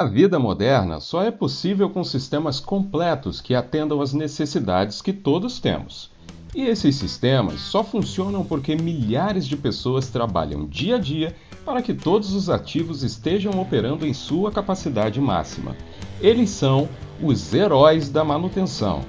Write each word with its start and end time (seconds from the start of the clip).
A 0.00 0.04
vida 0.04 0.38
moderna 0.38 0.98
só 0.98 1.22
é 1.22 1.30
possível 1.30 1.90
com 1.90 2.02
sistemas 2.02 2.58
completos 2.58 3.38
que 3.38 3.54
atendam 3.54 4.00
às 4.00 4.14
necessidades 4.14 5.02
que 5.02 5.12
todos 5.12 5.60
temos. 5.60 6.10
E 6.54 6.62
esses 6.62 6.96
sistemas 6.96 7.60
só 7.60 7.84
funcionam 7.84 8.42
porque 8.42 8.74
milhares 8.74 9.46
de 9.46 9.58
pessoas 9.58 10.08
trabalham 10.08 10.64
dia 10.64 10.96
a 10.96 10.98
dia 10.98 11.36
para 11.66 11.82
que 11.82 11.92
todos 11.92 12.32
os 12.32 12.48
ativos 12.48 13.02
estejam 13.02 13.60
operando 13.60 14.06
em 14.06 14.14
sua 14.14 14.50
capacidade 14.50 15.20
máxima. 15.20 15.76
Eles 16.18 16.48
são 16.48 16.88
os 17.22 17.52
heróis 17.52 18.08
da 18.08 18.24
manutenção. 18.24 19.02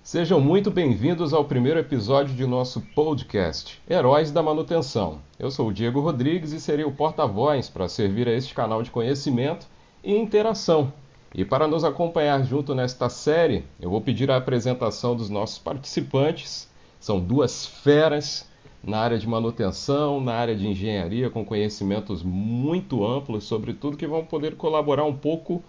Sejam 0.06 0.40
muito 0.40 0.70
bem-vindos 0.70 1.34
ao 1.34 1.44
primeiro 1.44 1.80
episódio 1.80 2.32
de 2.32 2.46
nosso 2.46 2.80
podcast, 2.94 3.82
Heróis 3.90 4.30
da 4.30 4.40
Manutenção. 4.40 5.18
Eu 5.36 5.50
sou 5.50 5.66
o 5.66 5.72
Diego 5.72 5.98
Rodrigues 5.98 6.52
e 6.52 6.60
serei 6.60 6.84
o 6.84 6.92
porta-voz 6.92 7.68
para 7.68 7.88
servir 7.88 8.28
a 8.28 8.32
este 8.32 8.54
canal 8.54 8.84
de 8.84 8.90
conhecimento 8.92 9.66
e 10.04 10.16
interação. 10.16 10.92
E 11.34 11.44
para 11.44 11.66
nos 11.66 11.82
acompanhar 11.82 12.44
junto 12.44 12.72
nesta 12.72 13.08
série, 13.08 13.64
eu 13.80 13.90
vou 13.90 14.00
pedir 14.00 14.30
a 14.30 14.36
apresentação 14.36 15.16
dos 15.16 15.28
nossos 15.28 15.58
participantes. 15.58 16.70
São 17.00 17.18
duas 17.18 17.66
feras 17.66 18.48
na 18.84 18.98
área 18.98 19.18
de 19.18 19.28
manutenção, 19.28 20.20
na 20.20 20.34
área 20.34 20.54
de 20.54 20.68
engenharia, 20.68 21.30
com 21.30 21.44
conhecimentos 21.44 22.22
muito 22.22 23.04
amplos 23.04 23.42
sobre 23.42 23.72
tudo 23.72 23.96
que 23.96 24.06
vão 24.06 24.24
poder 24.24 24.54
colaborar 24.54 25.04
um 25.04 25.16
pouco 25.16 25.64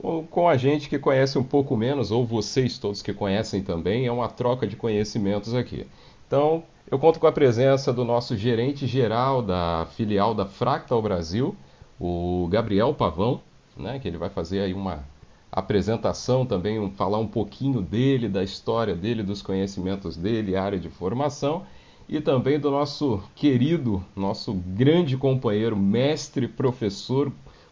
com, 0.00 0.26
com 0.26 0.48
a 0.48 0.56
gente 0.56 0.88
que 0.88 0.98
conhece 0.98 1.38
um 1.38 1.44
pouco 1.44 1.76
menos, 1.76 2.10
ou 2.10 2.24
vocês 2.24 2.78
todos 2.78 3.02
que 3.02 3.12
conhecem 3.12 3.62
também, 3.62 4.06
é 4.06 4.12
uma 4.12 4.28
troca 4.28 4.66
de 4.66 4.74
conhecimentos 4.74 5.54
aqui. 5.54 5.86
Então, 6.26 6.62
eu 6.90 6.98
conto 6.98 7.20
com 7.20 7.26
a 7.26 7.32
presença 7.32 7.92
do 7.92 8.04
nosso 8.04 8.36
gerente 8.36 8.86
geral 8.86 9.42
da 9.42 9.86
filial 9.96 10.34
da 10.34 10.46
Fractal 10.46 11.02
Brasil, 11.02 11.54
o 12.00 12.48
Gabriel 12.50 12.94
Pavão, 12.94 13.42
né, 13.76 13.98
que 13.98 14.08
ele 14.08 14.16
vai 14.16 14.30
fazer 14.30 14.60
aí 14.60 14.72
uma 14.72 15.04
apresentação 15.52 16.46
também, 16.46 16.78
um, 16.78 16.90
falar 16.90 17.18
um 17.18 17.26
pouquinho 17.26 17.82
dele, 17.82 18.28
da 18.28 18.42
história 18.42 18.94
dele, 18.94 19.22
dos 19.22 19.42
conhecimentos 19.42 20.16
dele, 20.16 20.56
área 20.56 20.78
de 20.78 20.88
formação, 20.88 21.64
e 22.08 22.20
também 22.20 22.58
do 22.58 22.70
nosso 22.70 23.22
querido, 23.36 24.02
nosso 24.16 24.54
grande 24.54 25.16
companheiro, 25.16 25.76
mestre, 25.76 26.48
professor, 26.48 27.30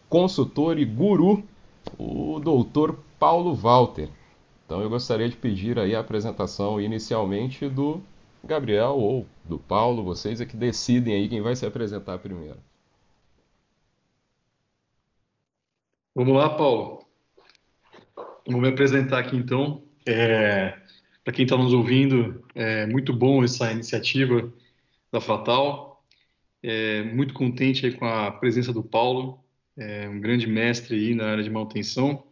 consultor 0.08 0.78
e 0.78 0.84
guru 0.84 1.42
o 1.96 2.40
doutor 2.40 2.98
Paulo 3.18 3.54
Walter. 3.54 4.08
Então 4.66 4.80
eu 4.82 4.90
gostaria 4.90 5.28
de 5.28 5.36
pedir 5.36 5.78
aí 5.78 5.94
a 5.94 6.00
apresentação 6.00 6.80
inicialmente 6.80 7.68
do 7.68 8.02
Gabriel 8.44 8.96
ou 8.96 9.26
do 9.44 9.58
Paulo, 9.58 10.04
vocês 10.04 10.40
é 10.40 10.46
que 10.46 10.56
decidem 10.56 11.14
aí 11.14 11.28
quem 11.28 11.40
vai 11.40 11.56
se 11.56 11.66
apresentar 11.66 12.18
primeiro. 12.18 12.58
Vamos 16.14 16.34
lá, 16.34 16.50
Paulo. 16.50 17.06
Vou 18.46 18.60
me 18.60 18.68
apresentar 18.68 19.20
aqui 19.20 19.36
então. 19.36 19.82
É, 20.06 20.76
Para 21.24 21.32
quem 21.32 21.44
está 21.44 21.56
nos 21.56 21.72
ouvindo, 21.72 22.44
é 22.54 22.86
muito 22.86 23.12
bom 23.12 23.44
essa 23.44 23.70
iniciativa 23.72 24.52
da 25.12 25.20
Fatal. 25.20 26.02
É, 26.62 27.02
muito 27.04 27.34
contente 27.34 27.90
com 27.92 28.04
a 28.04 28.32
presença 28.32 28.72
do 28.72 28.82
Paulo 28.82 29.38
é 29.78 30.08
um 30.08 30.20
grande 30.20 30.46
mestre 30.46 30.96
aí 30.96 31.14
na 31.14 31.30
área 31.30 31.42
de 31.42 31.50
manutenção. 31.50 32.24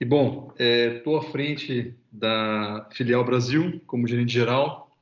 E, 0.00 0.04
bom, 0.04 0.52
estou 0.58 1.16
é, 1.16 1.18
à 1.18 1.22
frente 1.22 1.94
da 2.10 2.88
Filial 2.92 3.24
Brasil 3.24 3.80
como 3.86 4.06
gerente 4.06 4.32
geral. 4.32 4.96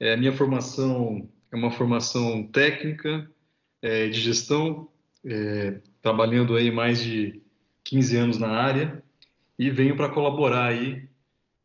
É, 0.00 0.16
minha 0.16 0.32
formação 0.32 1.28
é 1.52 1.56
uma 1.56 1.70
formação 1.70 2.46
técnica 2.46 3.30
é, 3.82 4.08
de 4.08 4.20
gestão, 4.20 4.88
é, 5.24 5.80
trabalhando 6.00 6.56
aí 6.56 6.70
mais 6.70 7.02
de 7.02 7.42
15 7.84 8.16
anos 8.16 8.38
na 8.38 8.48
área 8.48 9.02
e 9.58 9.70
venho 9.70 9.96
para 9.96 10.08
colaborar 10.08 10.66
aí 10.66 11.08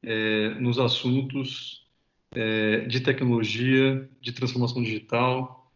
é, 0.02 0.50
nos 0.56 0.80
assuntos 0.80 1.88
é, 2.36 2.82
de 2.82 3.00
tecnologia, 3.00 4.10
de 4.20 4.32
transformação 4.34 4.82
digital 4.82 5.72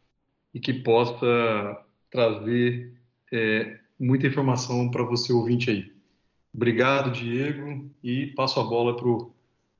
e 0.54 0.60
que 0.60 0.74
possa 0.74 1.86
trazer 2.10 2.97
é, 3.32 3.80
muita 4.00 4.28
informação 4.28 4.90
para 4.90 5.04
você 5.04 5.34
ouvinte 5.34 5.70
aí. 5.70 5.94
Obrigado, 6.54 7.12
Diego, 7.12 7.90
e 8.04 8.28
passo 8.28 8.60
a 8.60 8.64
bola 8.64 8.96
para 8.96 9.08
o 9.08 9.32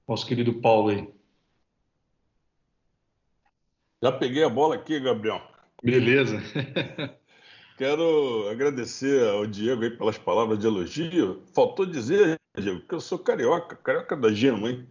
nosso 0.08 0.26
querido 0.26 0.54
Paulo 0.56 0.90
aí. 0.90 1.08
Já 4.02 4.12
peguei 4.12 4.44
a 4.44 4.50
bola 4.50 4.76
aqui, 4.76 5.00
Gabriel. 5.00 5.42
Beleza. 5.84 6.42
Quero 7.78 8.48
agradecer 8.50 9.28
ao 9.28 9.46
Diego 9.46 9.84
aí 9.84 9.92
pelas 9.92 10.18
palavras 10.18 10.60
de 10.60 10.66
elogio. 10.66 11.44
Faltou 11.54 11.86
dizer, 11.86 12.40
Diego, 12.60 12.82
que 12.82 12.94
eu 12.94 13.02
sou 13.02 13.20
carioca, 13.20 13.76
carioca 13.76 14.16
da 14.16 14.32
Gema, 14.32 14.70
hein? 14.70 14.88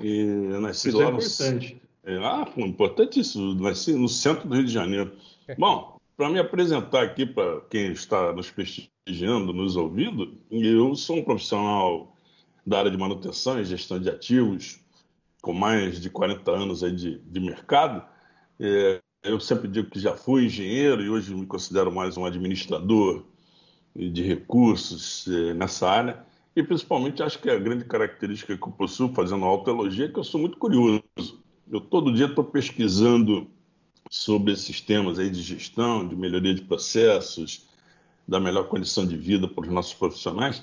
E 0.00 0.24
nasci 0.60 0.88
isso 0.88 0.98
lá 0.98 1.04
é 1.04 1.08
importante. 1.08 1.82
no. 2.04 2.24
Ah, 2.24 2.46
foi 2.46 2.62
importante 2.62 3.20
isso. 3.20 3.54
Nasci 3.56 3.92
no 3.92 4.08
centro 4.08 4.48
do 4.48 4.54
Rio 4.54 4.64
de 4.64 4.72
Janeiro. 4.72 5.12
Bom, 5.58 5.97
para 6.18 6.28
me 6.28 6.40
apresentar 6.40 7.04
aqui 7.04 7.24
para 7.24 7.60
quem 7.70 7.92
está 7.92 8.32
nos 8.32 8.50
prestigiando, 8.50 9.52
nos 9.52 9.76
ouvindo, 9.76 10.36
eu 10.50 10.96
sou 10.96 11.18
um 11.18 11.22
profissional 11.22 12.12
da 12.66 12.80
área 12.80 12.90
de 12.90 12.96
manutenção 12.96 13.60
e 13.60 13.64
gestão 13.64 14.00
de 14.00 14.10
ativos, 14.10 14.80
com 15.40 15.52
mais 15.52 16.00
de 16.00 16.10
40 16.10 16.50
anos 16.50 16.82
aí 16.82 16.90
de, 16.90 17.20
de 17.20 17.38
mercado. 17.38 18.04
É, 18.58 19.00
eu 19.22 19.38
sempre 19.38 19.68
digo 19.68 19.90
que 19.90 20.00
já 20.00 20.16
fui 20.16 20.46
engenheiro 20.46 21.02
e 21.02 21.08
hoje 21.08 21.32
me 21.32 21.46
considero 21.46 21.92
mais 21.92 22.16
um 22.16 22.24
administrador 22.24 23.24
de 23.94 24.20
recursos 24.24 25.24
é, 25.28 25.54
nessa 25.54 25.88
área. 25.88 26.26
E 26.56 26.64
principalmente 26.64 27.22
acho 27.22 27.38
que 27.38 27.48
a 27.48 27.56
grande 27.56 27.84
característica 27.84 28.56
que 28.56 28.62
eu 28.64 28.72
possuo, 28.72 29.14
fazendo 29.14 29.44
autoelogia, 29.44 30.06
é 30.06 30.08
que 30.08 30.18
eu 30.18 30.24
sou 30.24 30.40
muito 30.40 30.58
curioso. 30.58 31.04
Eu 31.70 31.80
todo 31.80 32.12
dia 32.12 32.26
estou 32.26 32.42
pesquisando 32.42 33.48
sobre 34.10 34.52
esses 34.52 34.80
temas 34.80 35.18
aí 35.18 35.30
de 35.30 35.42
gestão, 35.42 36.06
de 36.06 36.16
melhoria 36.16 36.54
de 36.54 36.62
processos, 36.62 37.66
da 38.26 38.38
melhor 38.38 38.68
condição 38.68 39.06
de 39.06 39.16
vida 39.16 39.48
para 39.48 39.62
os 39.62 39.70
nossos 39.70 39.94
profissionais. 39.94 40.62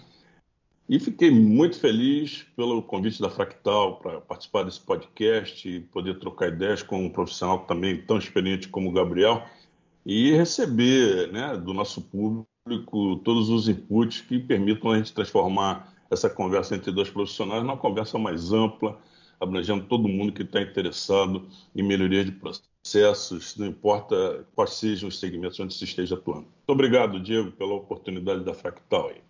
E 0.87 0.99
fiquei 0.99 1.31
muito 1.31 1.79
feliz 1.79 2.45
pelo 2.55 2.81
convite 2.83 3.19
da 3.19 3.29
Fractal 3.29 3.97
para 3.97 4.21
participar 4.21 4.63
desse 4.63 4.79
podcast 4.79 5.67
e 5.67 5.79
poder 5.79 6.19
trocar 6.19 6.49
ideias 6.49 6.83
com 6.83 7.03
um 7.03 7.09
profissional 7.09 7.65
também 7.65 7.99
tão 8.03 8.19
experiente 8.19 8.67
como 8.67 8.89
o 8.89 8.91
Gabriel 8.91 9.43
e 10.05 10.31
receber 10.31 11.31
né, 11.31 11.57
do 11.57 11.73
nosso 11.73 12.01
público 12.01 13.15
todos 13.23 13.49
os 13.49 13.67
inputs 13.67 14.21
que 14.21 14.37
permitam 14.37 14.91
a 14.91 14.97
gente 14.97 15.11
transformar 15.11 15.91
essa 16.11 16.29
conversa 16.29 16.75
entre 16.75 16.91
dois 16.91 17.09
profissionais 17.09 17.63
numa 17.63 17.77
conversa 17.77 18.19
mais 18.19 18.53
ampla, 18.53 18.99
abrangendo 19.39 19.85
todo 19.85 20.07
mundo 20.07 20.31
que 20.31 20.43
está 20.43 20.61
interessado 20.61 21.47
em 21.75 21.83
melhoria 21.83 22.23
de 22.23 22.31
processos 22.31 23.57
não 23.57 23.67
importa 23.67 24.45
quais 24.53 24.73
sejam 24.75 25.09
os 25.09 25.19
segmentos 25.19 25.59
onde 25.59 25.73
se 25.73 25.83
esteja 25.83 26.15
atuando. 26.15 26.41
Muito 26.41 26.69
obrigado, 26.69 27.19
Diego, 27.19 27.51
pela 27.51 27.73
oportunidade 27.73 28.43
da 28.43 28.53
Fractal. 28.53 29.09
Aí. 29.09 29.21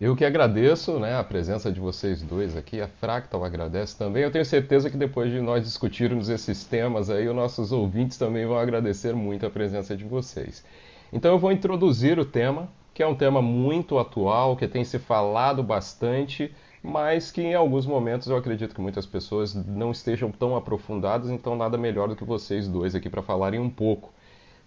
Eu 0.00 0.16
que 0.16 0.24
agradeço 0.24 0.98
né, 0.98 1.16
a 1.16 1.22
presença 1.22 1.70
de 1.70 1.78
vocês 1.78 2.20
dois 2.20 2.56
aqui, 2.56 2.80
a 2.80 2.88
Fractal 2.88 3.44
agradece 3.44 3.96
também. 3.96 4.24
Eu 4.24 4.30
tenho 4.30 4.44
certeza 4.44 4.90
que 4.90 4.96
depois 4.96 5.30
de 5.30 5.40
nós 5.40 5.62
discutirmos 5.62 6.28
esses 6.28 6.64
temas 6.64 7.08
aí, 7.08 7.28
os 7.28 7.34
nossos 7.34 7.70
ouvintes 7.70 8.18
também 8.18 8.44
vão 8.44 8.58
agradecer 8.58 9.14
muito 9.14 9.46
a 9.46 9.50
presença 9.50 9.96
de 9.96 10.04
vocês. 10.04 10.64
Então 11.12 11.30
eu 11.30 11.38
vou 11.38 11.52
introduzir 11.52 12.18
o 12.18 12.24
tema, 12.24 12.68
que 12.92 13.02
é 13.02 13.06
um 13.06 13.14
tema 13.14 13.40
muito 13.40 13.96
atual, 13.96 14.56
que 14.56 14.66
tem 14.66 14.84
se 14.84 14.98
falado 14.98 15.62
bastante 15.62 16.52
mas 16.84 17.32
que 17.32 17.40
em 17.40 17.54
alguns 17.54 17.86
momentos 17.86 18.28
eu 18.28 18.36
acredito 18.36 18.74
que 18.74 18.80
muitas 18.80 19.06
pessoas 19.06 19.54
não 19.54 19.90
estejam 19.90 20.30
tão 20.30 20.54
aprofundadas, 20.54 21.30
então 21.30 21.56
nada 21.56 21.78
melhor 21.78 22.08
do 22.08 22.14
que 22.14 22.24
vocês 22.24 22.68
dois 22.68 22.94
aqui 22.94 23.08
para 23.08 23.22
falarem 23.22 23.58
um 23.58 23.70
pouco. 23.70 24.12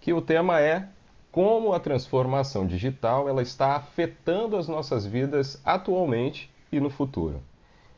Que 0.00 0.12
o 0.12 0.20
tema 0.20 0.60
é 0.60 0.88
como 1.30 1.72
a 1.72 1.78
transformação 1.78 2.66
digital 2.66 3.28
ela 3.28 3.40
está 3.40 3.76
afetando 3.76 4.56
as 4.56 4.66
nossas 4.66 5.06
vidas 5.06 5.62
atualmente 5.64 6.50
e 6.72 6.80
no 6.80 6.90
futuro. 6.90 7.40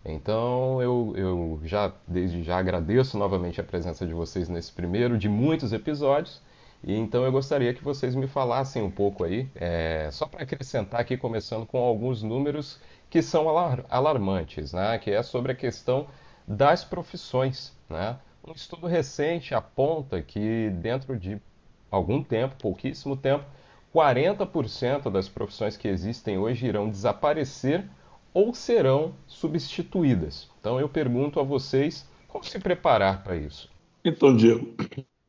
Então 0.05 0.83
eu, 0.83 1.15
eu 1.17 1.61
já 1.65 1.91
desde 2.07 2.43
já 2.43 2.59
agradeço 2.59 3.17
novamente 3.17 3.59
a 3.59 3.65
presença 3.65 4.07
de 4.07 4.13
vocês 4.13 4.51
nesse 4.51 4.71
primeiro 4.71 5.17
de 5.17 5.31
muitos 5.31 5.73
episódios. 5.73 6.43
E 6.85 6.95
então 6.95 7.25
eu 7.25 7.33
gostaria 7.33 7.73
que 7.73 7.83
vocês 7.83 8.15
me 8.15 8.27
falassem 8.27 8.83
um 8.83 8.91
pouco 8.91 9.25
aí, 9.25 9.49
é, 9.55 10.11
só 10.13 10.27
para 10.27 10.43
acrescentar 10.43 11.01
aqui, 11.01 11.17
começando 11.17 11.65
com 11.65 11.79
alguns 11.79 12.23
números 12.23 12.79
que 13.11 13.21
são 13.21 13.49
alar 13.49 13.85
alarmantes, 13.91 14.73
né? 14.73 14.97
que 14.99 15.11
é 15.11 15.23
sobre 15.23 15.53
a 15.53 15.55
questão 15.55 16.07
das 16.47 16.85
profissões. 16.85 17.77
Né? 17.89 18.17
Um 18.47 18.53
estudo 18.53 18.87
recente 18.87 19.55
aponta 19.55 20.23
que 20.23 20.71
dentro 20.71 21.19
de 21.19 21.43
algum 21.91 22.23
tempo, 22.23 22.55
pouquíssimo 22.57 23.17
tempo, 23.17 23.45
40% 23.93 25.11
das 25.11 25.29
profissões 25.29 25.77
que 25.77 25.89
existem 25.89 26.39
hoje 26.39 26.67
irão 26.67 26.89
desaparecer 26.89 27.85
ou 28.33 28.55
serão 28.55 29.13
substituídas. 29.27 30.49
Então 30.61 30.79
eu 30.79 30.89
pergunto 30.89 31.41
a 31.41 31.43
vocês 31.43 32.09
como 32.29 32.45
se 32.45 32.61
preparar 32.61 33.25
para 33.25 33.37
isso. 33.37 33.69
Então, 34.05 34.37
Diego, 34.37 34.73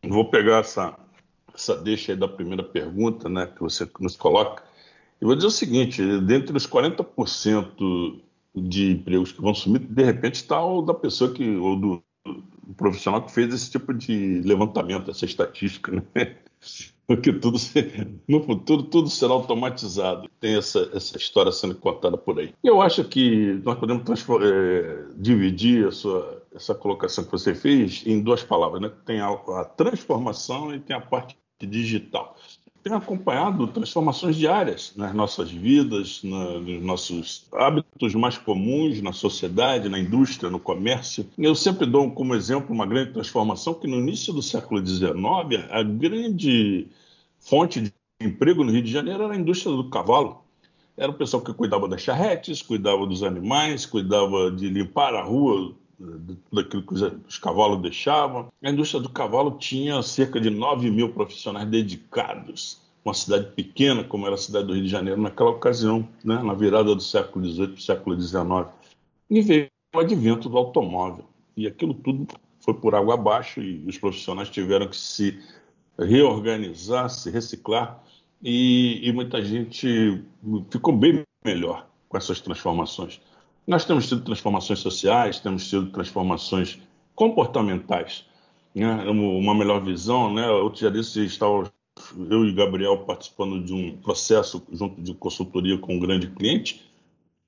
vou 0.07 0.29
pegar 0.29 0.59
essa, 0.59 0.95
essa 1.53 1.75
deixa 1.75 2.11
aí 2.11 2.17
da 2.17 2.27
primeira 2.27 2.63
pergunta 2.63 3.27
né, 3.27 3.47
que 3.47 3.59
você 3.59 3.89
nos 3.99 4.15
coloca 4.15 4.63
e 5.21 5.25
vou 5.25 5.35
dizer 5.35 5.47
o 5.47 5.51
seguinte: 5.51 6.01
dentre 6.21 6.57
os 6.57 6.65
40% 6.65 8.19
de 8.55 8.91
empregos 8.91 9.31
que 9.31 9.41
vão 9.41 9.53
sumir, 9.53 9.79
de 9.79 10.03
repente 10.03 10.35
está 10.35 10.63
o 10.65 10.81
da 10.81 10.93
pessoa 10.93 11.31
que, 11.31 11.55
ou 11.57 11.79
do, 11.79 12.03
do 12.25 12.73
profissional 12.75 13.23
que 13.23 13.31
fez 13.31 13.53
esse 13.53 13.69
tipo 13.69 13.93
de 13.93 14.41
levantamento, 14.41 15.11
essa 15.11 15.25
estatística, 15.25 15.91
né? 15.91 16.03
porque 17.07 17.33
tudo 17.33 17.57
no 18.27 18.41
futuro 18.43 18.83
tudo 18.83 19.09
será 19.09 19.33
automatizado. 19.33 20.29
Tem 20.39 20.55
essa, 20.55 20.89
essa 20.93 21.17
história 21.17 21.51
sendo 21.51 21.75
contada 21.75 22.17
por 22.17 22.39
aí. 22.39 22.53
Eu 22.63 22.81
acho 22.81 23.03
que 23.03 23.59
nós 23.65 23.77
podemos 23.77 24.03
é, 24.41 25.05
dividir 25.17 25.87
a 25.87 25.91
sua, 25.91 26.41
essa 26.53 26.73
colocação 26.73 27.25
que 27.25 27.31
você 27.31 27.53
fez 27.53 28.03
em 28.05 28.21
duas 28.21 28.43
palavras, 28.43 28.81
né? 28.81 28.91
Tem 29.05 29.19
a, 29.19 29.29
a 29.29 29.65
transformação 29.65 30.73
e 30.73 30.79
tem 30.79 30.95
a 30.95 31.01
parte 31.01 31.37
digital 31.59 32.35
tenho 32.83 32.95
acompanhado 32.95 33.67
transformações 33.67 34.35
diárias 34.35 34.93
nas 34.95 35.13
nossas 35.13 35.51
vidas, 35.51 36.21
na, 36.23 36.59
nos 36.59 36.81
nossos 36.81 37.45
hábitos 37.53 38.15
mais 38.15 38.37
comuns 38.37 39.01
na 39.01 39.13
sociedade, 39.13 39.89
na 39.89 39.99
indústria, 39.99 40.49
no 40.49 40.59
comércio. 40.59 41.25
Eu 41.37 41.53
sempre 41.55 41.85
dou 41.85 42.11
como 42.11 42.35
exemplo 42.35 42.73
uma 42.73 42.85
grande 42.85 43.13
transformação 43.13 43.73
que 43.73 43.87
no 43.87 43.97
início 43.97 44.33
do 44.33 44.41
século 44.41 44.85
XIX 44.85 45.11
a 45.69 45.83
grande 45.83 46.87
fonte 47.39 47.81
de 47.81 47.93
emprego 48.19 48.63
no 48.63 48.71
Rio 48.71 48.83
de 48.83 48.91
Janeiro 48.91 49.23
era 49.23 49.33
a 49.33 49.37
indústria 49.37 49.75
do 49.75 49.89
cavalo. 49.89 50.43
Era 50.97 51.11
o 51.11 51.15
pessoal 51.15 51.41
que 51.41 51.53
cuidava 51.53 51.87
das 51.87 52.01
charretes, 52.01 52.61
cuidava 52.61 53.07
dos 53.07 53.23
animais, 53.23 53.85
cuidava 53.85 54.51
de 54.51 54.69
limpar 54.69 55.15
a 55.15 55.23
rua 55.23 55.73
daquilo 56.51 56.83
que 56.83 56.93
os 56.93 57.37
cavalos 57.37 57.81
deixavam. 57.81 58.51
A 58.63 58.69
indústria 58.69 59.01
do 59.01 59.09
cavalo 59.09 59.57
tinha 59.57 60.01
cerca 60.01 60.39
de 60.39 60.49
9 60.49 60.89
mil 60.89 61.13
profissionais 61.13 61.67
dedicados. 61.67 62.81
Uma 63.03 63.13
cidade 63.13 63.51
pequena, 63.55 64.03
como 64.03 64.25
era 64.25 64.35
a 64.35 64.37
cidade 64.37 64.67
do 64.67 64.73
Rio 64.73 64.83
de 64.83 64.89
Janeiro 64.89 65.21
naquela 65.21 65.49
ocasião, 65.49 66.07
né, 66.23 66.41
na 66.43 66.53
virada 66.53 66.93
do 66.93 67.01
século 67.01 67.45
XVIII 67.45 67.67
para 67.67 67.75
o 67.75 67.81
século 67.81 68.21
XIX. 68.21 68.67
E 69.29 69.41
veio 69.41 69.67
o 69.95 69.99
advento 69.99 70.49
do 70.49 70.57
automóvel. 70.57 71.25
E 71.57 71.67
aquilo 71.67 71.93
tudo 71.93 72.27
foi 72.59 72.73
por 72.73 72.93
água 72.95 73.15
abaixo 73.15 73.59
e 73.61 73.83
os 73.87 73.97
profissionais 73.97 74.49
tiveram 74.49 74.87
que 74.87 74.95
se 74.95 75.39
reorganizar, 75.97 77.09
se 77.09 77.29
reciclar. 77.29 78.03
E, 78.43 79.07
e 79.07 79.11
muita 79.11 79.43
gente 79.43 80.23
ficou 80.69 80.95
bem 80.95 81.23
melhor 81.43 81.87
com 82.07 82.17
essas 82.17 82.39
transformações. 82.39 83.21
Nós 83.65 83.85
temos 83.85 84.07
tido 84.07 84.21
transformações 84.21 84.79
sociais, 84.79 85.39
temos 85.39 85.69
tido 85.69 85.91
transformações 85.91 86.79
comportamentais, 87.15 88.25
né? 88.73 89.03
uma 89.09 89.53
melhor 89.53 89.83
visão. 89.83 90.33
Né? 90.33 90.49
Outro 90.49 90.79
dia 90.79 90.91
desse 90.91 91.25
estava 91.25 91.71
eu 92.29 92.45
e 92.45 92.53
Gabriel 92.53 92.97
participando 92.99 93.63
de 93.63 93.73
um 93.73 93.95
processo 93.97 94.63
junto 94.71 95.01
de 95.01 95.13
consultoria 95.13 95.77
com 95.77 95.95
um 95.95 95.99
grande 95.99 96.27
cliente 96.27 96.81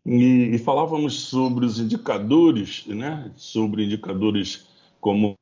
e, 0.06 0.52
e 0.54 0.58
falávamos 0.60 1.22
sobre 1.22 1.66
os 1.66 1.80
indicadores, 1.80 2.86
né? 2.86 3.32
sobre 3.36 3.86
indicadores 3.86 4.68
como 5.00 5.36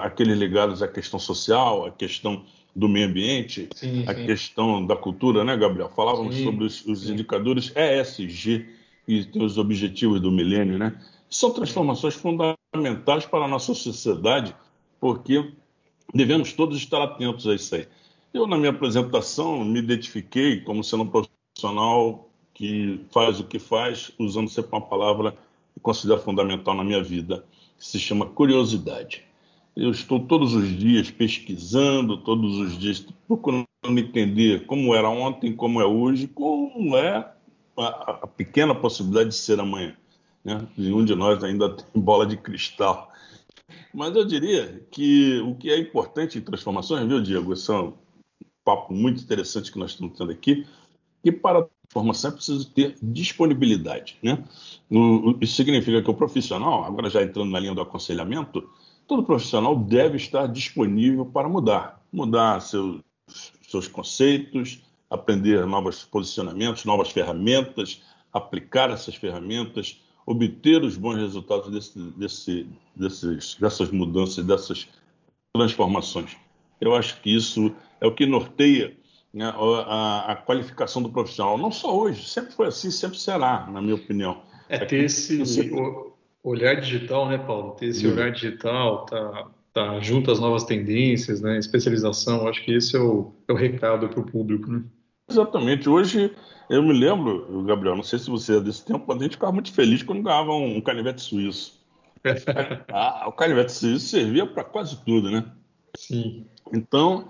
aqueles 0.00 0.38
ligados 0.38 0.82
à 0.82 0.88
questão 0.88 1.18
social, 1.18 1.86
à 1.86 1.90
questão 1.90 2.44
do 2.74 2.88
meio 2.88 3.08
ambiente, 3.08 3.68
sim, 3.74 4.04
a 4.06 4.14
sim. 4.14 4.26
questão 4.26 4.84
da 4.86 4.94
cultura, 4.96 5.42
né, 5.42 5.56
Gabriel? 5.56 5.90
Falávamos 5.94 6.36
sim, 6.36 6.44
sobre 6.44 6.64
os, 6.64 6.84
os 6.86 7.08
indicadores 7.08 7.72
ESG, 7.74 8.66
e 9.08 9.26
os 9.38 9.56
objetivos 9.56 10.20
do 10.20 10.30
milênio, 10.30 10.78
né? 10.78 11.00
São 11.30 11.50
transformações 11.50 12.14
fundamentais 12.14 13.24
para 13.24 13.46
a 13.46 13.48
nossa 13.48 13.74
sociedade, 13.74 14.54
porque 15.00 15.52
devemos 16.14 16.52
todos 16.52 16.76
estar 16.76 17.02
atentos 17.02 17.46
a 17.46 17.54
isso 17.54 17.74
aí. 17.74 17.88
Eu, 18.32 18.46
na 18.46 18.58
minha 18.58 18.70
apresentação, 18.70 19.64
me 19.64 19.78
identifiquei 19.78 20.60
como 20.60 20.84
sendo 20.84 21.04
um 21.04 21.06
profissional 21.08 22.28
que 22.52 23.00
faz 23.10 23.40
o 23.40 23.44
que 23.44 23.58
faz, 23.58 24.12
usando 24.18 24.50
sempre 24.50 24.72
uma 24.72 24.82
palavra 24.82 25.34
que 25.72 25.80
considero 25.80 26.20
fundamental 26.20 26.74
na 26.74 26.84
minha 26.84 27.02
vida, 27.02 27.44
que 27.78 27.86
se 27.86 27.98
chama 27.98 28.26
curiosidade. 28.26 29.22
Eu 29.74 29.90
estou 29.90 30.20
todos 30.20 30.54
os 30.54 30.76
dias 30.76 31.10
pesquisando, 31.10 32.18
todos 32.18 32.58
os 32.58 32.76
dias 32.76 33.06
procurando 33.26 33.66
entender 33.86 34.66
como 34.66 34.94
era 34.94 35.08
ontem, 35.08 35.54
como 35.54 35.80
é 35.80 35.86
hoje, 35.86 36.26
como 36.26 36.96
é 36.96 37.32
a, 37.86 38.26
pequena 38.26 38.74
possibilidade 38.74 39.30
de 39.30 39.34
ser 39.34 39.60
amanhã. 39.60 39.96
Né? 40.44 40.66
Nenhum 40.76 41.04
de 41.04 41.14
nós 41.14 41.42
ainda 41.42 41.74
tem 41.76 42.00
bola 42.00 42.26
de 42.26 42.36
cristal. 42.36 43.12
Mas 43.92 44.14
eu 44.14 44.24
diria 44.24 44.86
que 44.90 45.40
o 45.40 45.54
que 45.54 45.70
é 45.70 45.78
importante 45.78 46.38
em 46.38 46.42
transformações, 46.42 47.06
viu, 47.06 47.20
Diego? 47.20 47.52
Esse 47.52 47.70
é 47.70 47.74
um 47.74 47.92
papo 48.64 48.92
muito 48.92 49.22
interessante 49.22 49.72
que 49.72 49.78
nós 49.78 49.92
estamos 49.92 50.16
tendo 50.16 50.30
aqui. 50.30 50.66
E 51.24 51.32
para 51.32 51.66
transformação 51.88 52.30
é 52.30 52.34
preciso 52.34 52.70
ter 52.70 52.96
disponibilidade. 53.02 54.18
Né? 54.22 54.44
Isso 55.40 55.54
significa 55.54 56.02
que 56.02 56.10
o 56.10 56.14
profissional, 56.14 56.84
agora 56.84 57.08
já 57.08 57.22
entrando 57.22 57.50
na 57.50 57.58
linha 57.58 57.74
do 57.74 57.80
aconselhamento, 57.80 58.68
todo 59.06 59.24
profissional 59.24 59.74
deve 59.74 60.16
estar 60.16 60.46
disponível 60.46 61.24
para 61.24 61.48
mudar. 61.48 62.00
Mudar 62.12 62.60
seus, 62.60 63.00
seus 63.62 63.88
conceitos, 63.88 64.82
aprender 65.10 65.66
novos 65.66 66.04
posicionamentos, 66.04 66.84
novas 66.84 67.10
ferramentas, 67.10 68.02
aplicar 68.32 68.90
essas 68.90 69.14
ferramentas, 69.14 70.00
obter 70.26 70.82
os 70.82 70.96
bons 70.96 71.16
resultados 71.16 71.70
desse, 71.70 71.98
desse, 72.16 72.66
desses, 72.94 73.54
dessas 73.54 73.90
mudanças, 73.90 74.44
dessas 74.44 74.88
transformações. 75.54 76.36
Eu 76.80 76.94
acho 76.94 77.20
que 77.20 77.34
isso 77.34 77.74
é 78.00 78.06
o 78.06 78.14
que 78.14 78.26
norteia 78.26 78.96
né, 79.32 79.46
a, 79.46 80.32
a, 80.32 80.36
qualificação 80.36 81.02
do 81.02 81.10
profissional. 81.10 81.56
Não 81.56 81.72
só 81.72 81.96
hoje, 81.96 82.28
sempre 82.28 82.52
foi 82.52 82.66
assim, 82.66 82.90
sempre 82.90 83.18
será, 83.18 83.66
na 83.70 83.80
minha 83.80 83.94
opinião. 83.94 84.42
É 84.68 84.78
ter 84.78 85.04
esse 85.04 85.42
olhar 86.44 86.74
digital, 86.74 87.28
né, 87.28 87.38
Paulo? 87.38 87.72
Ter 87.72 87.86
esse 87.86 88.06
olhar 88.06 88.30
digital, 88.30 89.06
tá, 89.06 89.50
tá 89.72 90.00
junto 90.00 90.30
às 90.30 90.38
novas 90.38 90.64
tendências, 90.64 91.40
né, 91.40 91.58
especialização. 91.58 92.46
Acho 92.46 92.62
que 92.62 92.72
esse 92.72 92.96
é 92.96 93.00
o, 93.00 93.32
é 93.48 93.52
o 93.52 93.56
recado 93.56 94.08
para 94.08 94.20
o 94.20 94.26
público, 94.26 94.70
né? 94.70 94.84
Exatamente. 95.28 95.88
Hoje, 95.88 96.34
eu 96.70 96.82
me 96.82 96.92
lembro, 96.92 97.62
Gabriel, 97.64 97.96
não 97.96 98.02
sei 98.02 98.18
se 98.18 98.30
você 98.30 98.56
é 98.56 98.60
desse 98.60 98.84
tempo, 98.84 99.12
a 99.12 99.18
gente 99.18 99.32
ficava 99.32 99.52
muito 99.52 99.72
feliz 99.72 100.02
quando 100.02 100.22
ganhava 100.22 100.52
um, 100.52 100.80
canivete 100.80 101.20
suíço. 101.20 101.78
ah, 102.92 103.24
o 103.28 103.32
canivete 103.32 103.72
suíço 103.72 104.08
servia 104.08 104.46
para 104.46 104.64
quase 104.64 104.96
tudo, 105.04 105.30
né? 105.30 105.44
Sim. 105.96 106.46
Então, 106.72 107.28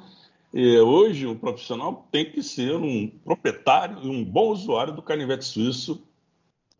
eh, 0.54 0.80
hoje, 0.80 1.26
um 1.26 1.36
profissional 1.36 2.08
tem 2.10 2.30
que 2.30 2.42
ser 2.42 2.74
um 2.74 3.08
proprietário 3.24 3.98
e 4.02 4.08
um 4.08 4.24
bom 4.24 4.50
usuário 4.50 4.94
do 4.94 5.02
canivete 5.02 5.44
suíço 5.44 6.02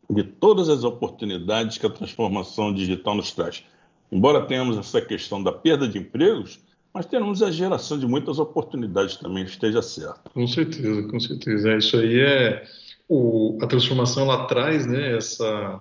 de 0.09 0.23
todas 0.23 0.69
as 0.69 0.85
oportunidades 0.85 1.77
que 1.79 1.87
a 1.87 1.91
transformação 1.91 2.73
digital 2.73 3.15
nos 3.15 3.33
traz. 3.33 3.65
Embora 4.11 4.47
tenhamos 4.47 4.79
essa 4.79 5.03
questão 5.03 5.43
da 5.43 5.53
perda 5.53 5.87
de 5.87 5.99
empregos, 5.99 6.61
mas 6.99 7.07
teremos 7.07 7.45
a 7.45 7.51
geração 7.53 7.97
de 7.97 8.09
muitas 8.09 8.41
oportunidades 8.41 9.17
também, 9.19 9.45
esteja 9.45 9.81
certo. 9.81 10.29
Com 10.35 10.49
certeza, 10.49 11.01
com 11.05 11.21
certeza. 11.21 11.71
É, 11.71 11.79
isso 11.79 11.97
aí 11.97 12.19
é 12.19 12.65
o, 13.09 13.57
a 13.63 13.69
transformação 13.69 14.27
lá 14.27 14.47
traz, 14.47 14.85
né, 14.85 15.17
essa 15.17 15.81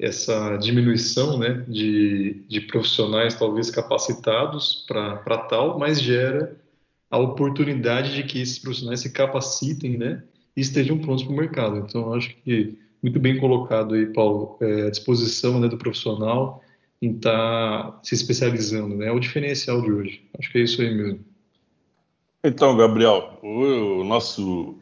essa 0.00 0.56
diminuição, 0.56 1.38
né, 1.38 1.64
de, 1.68 2.44
de 2.48 2.62
profissionais 2.62 3.34
talvez 3.34 3.68
capacitados 3.68 4.86
para 4.86 5.38
tal, 5.50 5.78
mas 5.78 6.00
gera 6.00 6.56
a 7.10 7.18
oportunidade 7.18 8.14
de 8.14 8.22
que 8.22 8.40
esses 8.40 8.58
profissionais 8.58 9.00
se 9.00 9.12
capacitem, 9.12 9.98
né, 9.98 10.22
e 10.56 10.62
estejam 10.62 10.96
prontos 10.98 11.24
para 11.24 11.32
o 11.34 11.36
mercado. 11.36 11.76
Então, 11.78 12.14
acho 12.14 12.34
que 12.42 12.78
muito 13.02 13.20
bem 13.20 13.38
colocado 13.38 13.94
aí, 13.94 14.06
Paulo, 14.06 14.56
é, 14.62 14.86
a 14.86 14.90
disposição 14.90 15.60
né, 15.60 15.68
do 15.68 15.76
profissional 15.76 16.62
em 17.00 17.12
estar 17.12 17.92
tá 17.92 18.00
se 18.02 18.14
especializando, 18.14 18.96
né? 18.96 19.08
É 19.08 19.12
o 19.12 19.20
diferencial 19.20 19.80
de 19.80 19.92
hoje. 19.92 20.22
Acho 20.38 20.50
que 20.50 20.58
é 20.58 20.62
isso 20.62 20.82
aí 20.82 20.94
mesmo. 20.94 21.20
Então, 22.42 22.76
Gabriel, 22.76 23.38
o 23.42 24.04
nosso 24.04 24.78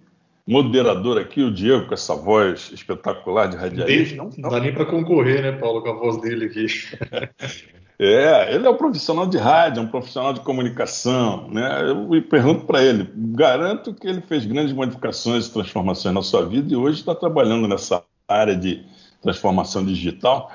moderador 0.47 1.19
aqui, 1.19 1.43
o 1.43 1.53
Diego, 1.53 1.87
com 1.87 1.95
essa 1.95 2.15
voz 2.15 2.71
espetacular 2.73 3.49
de 3.49 3.57
radialista. 3.57 4.17
Não, 4.17 4.31
não 4.37 4.51
dá 4.51 4.61
nem 4.61 4.73
para 4.73 4.87
concorrer, 4.87 5.43
né, 5.43 5.53
Paulo, 5.53 5.83
com 5.83 5.91
a 5.91 5.95
voz 5.95 6.21
dele 6.21 6.47
aqui. 6.47 6.67
É, 7.99 8.55
ele 8.55 8.67
é 8.67 8.71
um 8.71 8.77
profissional 8.77 9.27
de 9.27 9.39
rádio, 9.39 9.81
é 9.81 9.83
um 9.83 9.89
profissional 9.89 10.35
de 10.35 10.41
comunicação, 10.41 11.49
né? 11.49 11.81
Eu 11.89 12.23
pergunto 12.25 12.67
para 12.67 12.83
ele, 12.83 13.11
garanto 13.15 13.95
que 13.95 14.07
ele 14.07 14.21
fez 14.21 14.45
grandes 14.45 14.75
modificações 14.75 15.47
e 15.47 15.51
transformações 15.51 16.15
na 16.15 16.23
sua 16.23 16.45
vida 16.45 16.71
e 16.71 16.77
hoje 16.77 17.01
está 17.01 17.15
trabalhando 17.15 17.67
nessa 17.67 18.03
área 18.29 18.55
de 18.55 18.85
transformação 19.23 19.83
digital, 19.83 20.51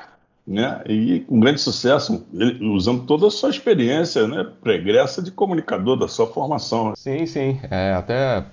né? 0.46 0.82
E 0.88 1.22
com 1.22 1.40
grande 1.40 1.62
sucesso, 1.62 2.26
ele, 2.34 2.66
usando 2.70 3.06
toda 3.06 3.28
a 3.28 3.32
sua 3.32 3.50
experiência, 3.50 4.28
né? 4.28 4.48
Pregressa 4.62 5.22
de 5.22 5.32
comunicador 5.32 5.98
da 5.98 6.08
sua 6.08 6.28
formação. 6.28 6.94
Sim, 6.96 7.26
sim. 7.26 7.60
É, 7.70 7.94
até 7.94 8.44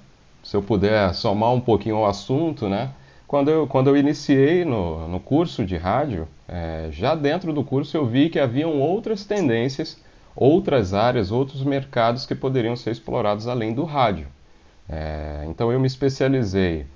se 0.43 0.57
eu 0.57 0.63
puder 0.63 1.15
somar 1.15 1.53
um 1.53 1.61
pouquinho 1.61 1.99
o 1.99 2.07
assunto, 2.07 2.69
né? 2.69 2.91
Quando 3.27 3.51
eu, 3.51 3.67
quando 3.67 3.89
eu 3.89 3.97
iniciei 3.97 4.65
no, 4.65 5.07
no 5.07 5.21
curso 5.21 5.65
de 5.65 5.77
rádio, 5.77 6.27
é, 6.49 6.89
já 6.91 7.15
dentro 7.15 7.53
do 7.53 7.63
curso 7.63 7.97
eu 7.97 8.07
vi 8.07 8.31
que 8.31 8.39
haviam 8.39 8.81
outras 8.81 9.25
tendências, 9.25 9.99
outras 10.35 10.95
áreas, 10.95 11.31
outros 11.31 11.63
mercados 11.63 12.25
que 12.25 12.35
poderiam 12.35 12.75
ser 12.75 12.91
explorados 12.91 13.47
além 13.47 13.75
do 13.75 13.85
rádio. 13.85 14.27
É, 14.89 15.45
então 15.47 15.71
eu 15.71 15.79
me 15.79 15.87
especializei 15.87 16.87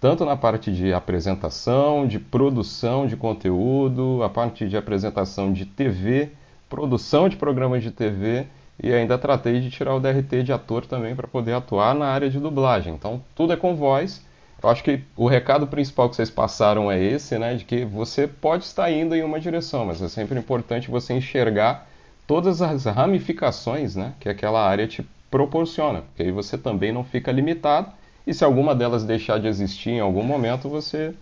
tanto 0.00 0.24
na 0.24 0.34
parte 0.34 0.72
de 0.72 0.94
apresentação, 0.94 2.06
de 2.06 2.18
produção 2.18 3.06
de 3.06 3.16
conteúdo, 3.16 4.22
a 4.22 4.30
parte 4.30 4.66
de 4.66 4.76
apresentação 4.76 5.52
de 5.52 5.66
TV, 5.66 6.30
produção 6.70 7.28
de 7.28 7.36
programas 7.36 7.82
de 7.82 7.90
TV 7.90 8.46
e 8.82 8.92
ainda 8.94 9.18
tratei 9.18 9.60
de 9.60 9.70
tirar 9.70 9.94
o 9.94 10.00
DRT 10.00 10.42
de 10.42 10.52
ator 10.52 10.86
também 10.86 11.14
para 11.14 11.28
poder 11.28 11.52
atuar 11.52 11.94
na 11.94 12.06
área 12.06 12.30
de 12.30 12.40
dublagem. 12.40 12.94
Então 12.94 13.22
tudo 13.34 13.52
é 13.52 13.56
com 13.56 13.76
voz. 13.76 14.24
Eu 14.62 14.70
acho 14.70 14.82
que 14.82 15.02
o 15.16 15.26
recado 15.26 15.66
principal 15.66 16.08
que 16.08 16.16
vocês 16.16 16.30
passaram 16.30 16.90
é 16.90 17.02
esse, 17.02 17.38
né, 17.38 17.54
de 17.54 17.64
que 17.64 17.84
você 17.84 18.26
pode 18.26 18.64
estar 18.64 18.90
indo 18.90 19.14
em 19.14 19.22
uma 19.22 19.40
direção, 19.40 19.86
mas 19.86 20.00
é 20.00 20.08
sempre 20.08 20.38
importante 20.38 20.90
você 20.90 21.14
enxergar 21.14 21.86
todas 22.26 22.60
as 22.62 22.84
ramificações, 22.84 23.96
né, 23.96 24.12
que 24.20 24.28
aquela 24.28 24.66
área 24.66 24.86
te 24.86 25.06
proporciona, 25.30 26.02
porque 26.02 26.24
aí 26.24 26.30
você 26.30 26.58
também 26.58 26.92
não 26.92 27.04
fica 27.04 27.32
limitado 27.32 27.90
e 28.26 28.34
se 28.34 28.44
alguma 28.44 28.74
delas 28.74 29.04
deixar 29.04 29.38
de 29.38 29.46
existir 29.46 29.90
em 29.90 30.00
algum 30.00 30.22
momento, 30.22 30.68
você 30.68 31.14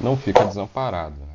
não 0.00 0.16
fica 0.16 0.44
desamparado. 0.44 1.14
Né? 1.20 1.34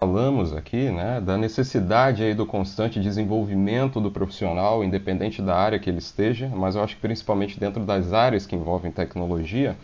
Falamos 0.00 0.54
aqui 0.54 0.90
né, 0.90 1.20
da 1.20 1.36
necessidade 1.36 2.22
aí 2.22 2.32
do 2.32 2.46
constante 2.46 3.00
desenvolvimento 3.00 4.00
do 4.00 4.10
profissional, 4.10 4.84
independente 4.84 5.42
da 5.42 5.56
área 5.56 5.78
que 5.78 5.90
ele 5.90 5.98
esteja, 5.98 6.48
mas 6.48 6.76
eu 6.76 6.84
acho 6.84 6.94
que 6.94 7.02
principalmente 7.02 7.58
dentro 7.58 7.84
das 7.84 8.12
áreas 8.12 8.46
que 8.46 8.54
envolvem 8.54 8.92
tecnologia. 8.92 9.76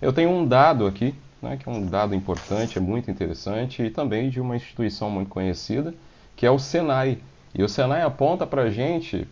Eu 0.00 0.12
tenho 0.12 0.28
um 0.28 0.46
dado 0.46 0.86
aqui, 0.86 1.14
né, 1.40 1.56
que 1.56 1.68
é 1.68 1.72
um 1.72 1.86
dado 1.86 2.14
importante, 2.14 2.76
é 2.76 2.80
muito 2.80 3.10
interessante, 3.10 3.82
e 3.82 3.90
também 3.90 4.28
de 4.28 4.40
uma 4.40 4.56
instituição 4.56 5.08
muito 5.08 5.28
conhecida, 5.30 5.94
que 6.36 6.44
é 6.44 6.50
o 6.50 6.58
Senai. 6.58 7.18
E 7.54 7.62
o 7.62 7.68
Senai 7.68 8.02
aponta 8.02 8.46
para 8.46 8.64
a 8.64 8.70
gente 8.70 9.26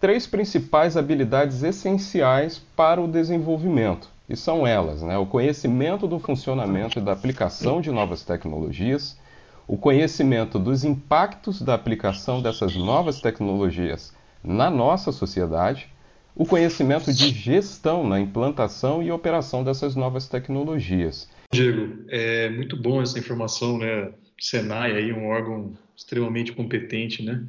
três 0.00 0.26
principais 0.26 0.96
habilidades 0.96 1.62
essenciais 1.62 2.60
para 2.76 3.00
o 3.00 3.08
desenvolvimento. 3.08 4.08
E 4.28 4.36
são 4.36 4.66
elas: 4.66 5.02
né? 5.02 5.18
o 5.18 5.26
conhecimento 5.26 6.06
do 6.06 6.18
funcionamento 6.18 6.98
e 6.98 7.02
da 7.02 7.12
aplicação 7.12 7.80
de 7.80 7.90
novas 7.90 8.22
tecnologias, 8.22 9.18
o 9.66 9.76
conhecimento 9.76 10.58
dos 10.58 10.84
impactos 10.84 11.62
da 11.62 11.74
aplicação 11.74 12.40
dessas 12.40 12.74
novas 12.76 13.20
tecnologias 13.20 14.12
na 14.42 14.70
nossa 14.70 15.12
sociedade, 15.12 15.88
o 16.34 16.46
conhecimento 16.46 17.12
de 17.12 17.28
gestão 17.30 18.06
na 18.06 18.20
implantação 18.20 19.02
e 19.02 19.10
operação 19.10 19.62
dessas 19.62 19.94
novas 19.94 20.28
tecnologias. 20.28 21.28
Diego, 21.52 22.04
é 22.08 22.48
muito 22.48 22.76
bom 22.76 23.02
essa 23.02 23.18
informação, 23.18 23.78
né? 23.78 24.10
Senai 24.40 24.92
aí 24.92 25.12
um 25.12 25.26
órgão 25.26 25.72
extremamente 25.96 26.52
competente, 26.52 27.22
né? 27.22 27.44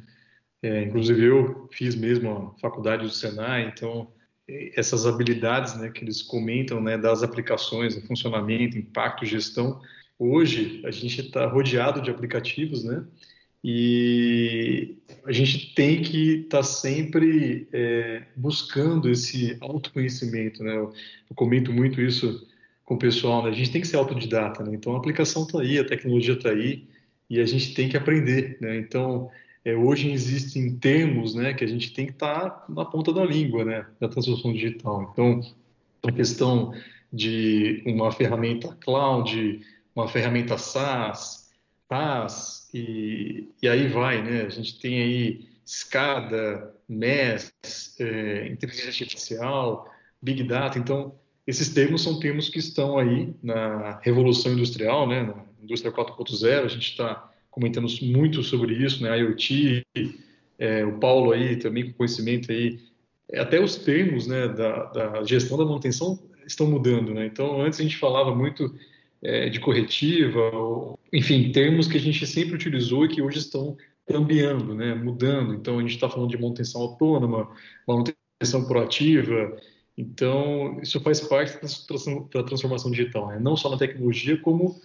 É, 0.62 0.82
inclusive 0.82 1.24
eu 1.24 1.68
fiz 1.72 1.94
mesmo 1.96 2.54
a 2.56 2.60
faculdade 2.60 3.02
do 3.02 3.10
Senai, 3.10 3.66
então 3.66 4.08
essas 4.76 5.06
habilidades 5.06 5.76
né, 5.76 5.90
que 5.90 6.04
eles 6.04 6.22
comentam 6.22 6.80
né, 6.80 6.98
das 6.98 7.22
aplicações, 7.22 7.94
do 7.94 8.06
funcionamento, 8.06 8.78
impacto, 8.78 9.24
gestão. 9.24 9.80
Hoje 10.18 10.82
a 10.84 10.90
gente 10.90 11.20
está 11.20 11.46
rodeado 11.46 12.00
de 12.00 12.10
aplicativos, 12.10 12.84
né? 12.84 13.04
E 13.64 14.96
a 15.24 15.30
gente 15.30 15.72
tem 15.74 16.02
que 16.02 16.40
estar 16.40 16.58
tá 16.58 16.62
sempre 16.64 17.68
é, 17.72 18.24
buscando 18.34 19.08
esse 19.08 19.56
autoconhecimento, 19.60 20.64
né? 20.64 20.72
Eu, 20.72 20.92
eu, 21.30 21.36
comento 21.36 21.72
muito 21.72 22.00
isso 22.00 22.46
com 22.84 22.94
o 22.94 22.98
pessoal, 22.98 23.44
né? 23.44 23.50
A 23.50 23.52
gente 23.52 23.70
tem 23.70 23.80
que 23.80 23.86
ser 23.86 23.96
autodidata, 23.96 24.64
né? 24.64 24.74
Então 24.74 24.94
a 24.94 24.98
aplicação 24.98 25.44
está 25.44 25.60
aí, 25.60 25.78
a 25.78 25.84
tecnologia 25.84 26.34
está 26.34 26.50
aí 26.50 26.88
e 27.30 27.38
a 27.40 27.46
gente 27.46 27.72
tem 27.72 27.88
que 27.88 27.96
aprender, 27.96 28.58
né? 28.60 28.76
Então 28.78 29.30
é, 29.64 29.74
hoje 29.74 30.10
existem 30.10 30.76
termos 30.76 31.34
né, 31.34 31.54
que 31.54 31.64
a 31.64 31.68
gente 31.68 31.92
tem 31.92 32.06
que 32.06 32.12
estar 32.12 32.50
tá 32.50 32.64
na 32.68 32.84
ponta 32.84 33.12
da 33.12 33.24
língua 33.24 33.64
né, 33.64 33.86
da 34.00 34.08
transformação 34.08 34.52
digital. 34.52 35.10
Então, 35.12 35.40
a 36.02 36.10
questão 36.10 36.72
de 37.12 37.82
uma 37.86 38.10
ferramenta 38.10 38.76
cloud, 38.80 39.60
uma 39.94 40.08
ferramenta 40.08 40.58
SaaS, 40.58 41.50
PaaS, 41.88 42.70
e, 42.72 43.48
e 43.62 43.68
aí 43.68 43.86
vai, 43.88 44.22
né? 44.22 44.42
A 44.42 44.48
gente 44.48 44.80
tem 44.80 45.00
aí 45.00 45.48
SCADA, 45.64 46.74
MES, 46.88 47.52
é, 48.00 48.48
inteligência 48.48 49.04
artificial, 49.04 49.86
Big 50.20 50.42
Data. 50.44 50.78
Então, 50.78 51.14
esses 51.46 51.68
termos 51.68 52.02
são 52.02 52.18
termos 52.18 52.48
que 52.48 52.58
estão 52.58 52.98
aí 52.98 53.34
na 53.42 54.00
revolução 54.02 54.52
industrial, 54.52 55.06
né? 55.06 55.22
Na 55.22 55.44
indústria 55.62 55.92
4.0, 55.92 56.64
a 56.64 56.68
gente 56.68 56.90
está 56.90 57.31
comentando 57.52 57.86
muito 58.00 58.42
sobre 58.42 58.74
isso, 58.74 59.02
né? 59.02 59.16
IoT, 59.20 59.86
é, 60.58 60.84
o 60.84 60.98
Paulo 60.98 61.32
aí 61.32 61.56
também 61.56 61.86
com 61.86 61.98
conhecimento 61.98 62.50
aí, 62.50 62.80
até 63.34 63.60
os 63.60 63.76
termos, 63.76 64.26
né, 64.26 64.48
da, 64.48 64.84
da, 64.86 65.24
gestão 65.24 65.56
da 65.56 65.64
manutenção 65.64 66.18
estão 66.46 66.66
mudando, 66.66 67.14
né? 67.14 67.26
Então 67.26 67.60
antes 67.60 67.78
a 67.78 67.82
gente 67.82 67.96
falava 67.96 68.34
muito 68.34 68.74
é, 69.22 69.48
de 69.48 69.60
corretiva, 69.60 70.40
ou, 70.52 70.98
enfim, 71.12 71.52
termos 71.52 71.86
que 71.86 71.96
a 71.96 72.00
gente 72.00 72.26
sempre 72.26 72.54
utilizou 72.54 73.04
e 73.04 73.08
que 73.08 73.22
hoje 73.22 73.38
estão 73.38 73.76
cambiando, 74.06 74.74
né, 74.74 74.94
mudando. 74.94 75.54
Então 75.54 75.78
a 75.78 75.82
gente 75.82 75.94
está 75.94 76.08
falando 76.08 76.30
de 76.30 76.40
manutenção 76.40 76.80
autônoma, 76.80 77.48
manutenção 77.86 78.66
proativa. 78.66 79.56
Então 79.96 80.80
isso 80.82 80.98
faz 81.00 81.20
parte 81.20 81.58
da 81.60 82.42
transformação 82.42 82.90
digital, 82.90 83.28
né? 83.28 83.38
não 83.38 83.56
só 83.56 83.68
na 83.68 83.76
tecnologia 83.76 84.38
como 84.38 84.80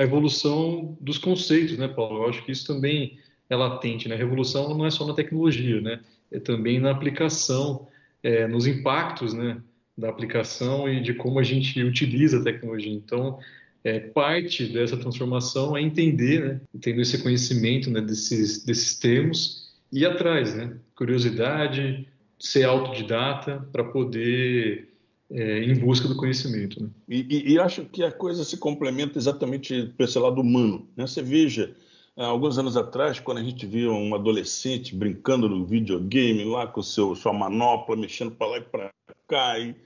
a 0.00 0.02
evolução 0.02 0.96
dos 0.98 1.18
conceitos, 1.18 1.76
né, 1.76 1.86
Paulo? 1.86 2.22
Eu 2.22 2.30
acho 2.30 2.42
que 2.42 2.50
isso 2.50 2.66
também 2.66 3.18
é 3.50 3.54
latente, 3.54 4.08
né? 4.08 4.14
A 4.14 4.18
revolução 4.18 4.74
não 4.74 4.86
é 4.86 4.90
só 4.90 5.06
na 5.06 5.12
tecnologia, 5.12 5.78
né? 5.78 6.00
É 6.32 6.40
também 6.40 6.80
na 6.80 6.90
aplicação, 6.90 7.86
é, 8.22 8.48
nos 8.48 8.66
impactos, 8.66 9.34
né, 9.34 9.60
da 9.98 10.08
aplicação 10.08 10.88
e 10.88 11.02
de 11.02 11.12
como 11.12 11.38
a 11.38 11.42
gente 11.42 11.82
utiliza 11.82 12.40
a 12.40 12.42
tecnologia. 12.42 12.90
Então, 12.90 13.38
é, 13.84 14.00
parte 14.00 14.64
dessa 14.72 14.96
transformação 14.96 15.76
é 15.76 15.82
entender, 15.82 16.40
né, 16.40 16.60
tendo 16.80 17.02
esse 17.02 17.22
conhecimento 17.22 17.90
né, 17.90 18.00
desses, 18.00 18.64
desses 18.64 18.98
termos 18.98 19.70
e 19.92 20.00
ir 20.00 20.06
atrás, 20.06 20.54
né? 20.54 20.78
Curiosidade, 20.94 22.08
ser 22.38 22.64
autodidata 22.64 23.68
para 23.70 23.84
poder 23.84 24.89
é, 25.30 25.64
em 25.64 25.74
busca 25.78 26.08
do 26.08 26.16
conhecimento. 26.16 26.82
Né? 26.82 26.90
E, 27.08 27.26
e, 27.28 27.52
e, 27.52 27.58
acho 27.58 27.84
que 27.84 28.02
a 28.02 28.10
coisa 28.10 28.44
se 28.44 28.56
complementa 28.56 29.18
exatamente 29.18 29.92
para 29.96 30.04
esse 30.04 30.18
lado 30.18 30.40
humano. 30.40 30.88
Né? 30.96 31.06
Você 31.06 31.22
veja, 31.22 31.74
alguns 32.16 32.58
anos 32.58 32.76
atrás, 32.76 33.20
quando 33.20 33.38
a 33.38 33.42
gente 33.42 33.64
via 33.66 33.90
um 33.90 34.14
adolescente 34.14 34.94
brincando 34.94 35.48
no 35.48 35.64
videogame 35.64 36.44
lá 36.44 36.66
com 36.66 36.82
seu, 36.82 37.14
sua 37.14 37.32
manopla, 37.32 37.96
mexendo 37.96 38.32
para 38.32 38.46
lá 38.48 38.58
e 38.58 38.62
para 38.62 38.92
cá, 39.28 39.58
e 39.58 39.76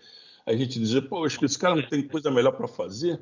a 0.46 0.56
gente 0.56 0.78
dizia, 0.78 1.02
que 1.02 1.44
esse 1.44 1.58
cara 1.58 1.76
não 1.76 1.88
tem 1.88 2.02
coisa 2.02 2.30
melhor 2.30 2.52
para 2.52 2.68
fazer 2.68 3.20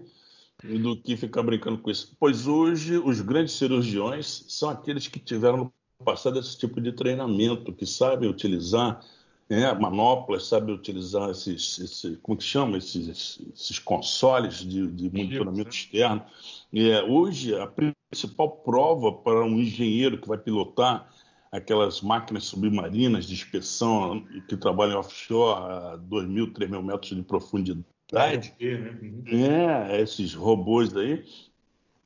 do 0.63 0.97
que 0.97 1.17
ficar 1.17 1.43
brincando 1.43 1.79
com 1.79 1.91
isso. 1.91 2.17
Pois 2.19 2.47
hoje, 2.47 2.97
os 2.99 3.21
grandes 3.21 3.55
cirurgiões 3.55 4.45
são 4.49 4.71
aqueles 4.71 5.09
que 5.09 5.19
tiveram 5.19 5.57
no 5.57 5.73
passado 6.05 6.39
esse 6.39 6.57
tipo 6.57 6.81
de 6.81 6.93
treinamento, 6.93 7.73
que 7.73 7.87
sabem 7.87 8.29
utilizar 8.29 9.05
né, 9.49 9.73
manoplas, 9.75 10.47
sabe 10.47 10.73
utilizar 10.73 11.31
esses, 11.31 11.79
esse, 11.79 12.17
como 12.23 12.39
que 12.39 12.45
chama, 12.45 12.79
esses, 12.79 13.41
esses 13.55 13.79
consoles 13.79 14.59
de, 14.59 14.87
de 14.87 15.11
monitoramento 15.11 15.65
né? 15.65 15.71
externo. 15.71 16.25
É, 16.73 17.03
hoje, 17.03 17.55
a 17.55 17.67
principal 17.67 18.51
prova 18.51 19.13
para 19.13 19.45
um 19.45 19.59
engenheiro 19.59 20.19
que 20.19 20.29
vai 20.29 20.39
pilotar 20.39 21.11
aquelas 21.51 22.01
máquinas 22.01 22.45
submarinas 22.45 23.27
de 23.27 23.35
inspeção 23.35 24.25
que 24.49 24.57
trabalham 24.57 24.99
offshore 24.99 25.61
a 25.61 25.97
2 25.97 26.27
mil, 26.27 26.53
3 26.53 26.71
mil 26.71 26.83
metros 26.83 27.15
de 27.15 27.23
profundidade, 27.23 27.85
né? 28.11 28.41
uhum. 28.61 29.23
é, 29.27 30.01
esses 30.01 30.33
robôs 30.33 30.97
aí, 30.97 31.23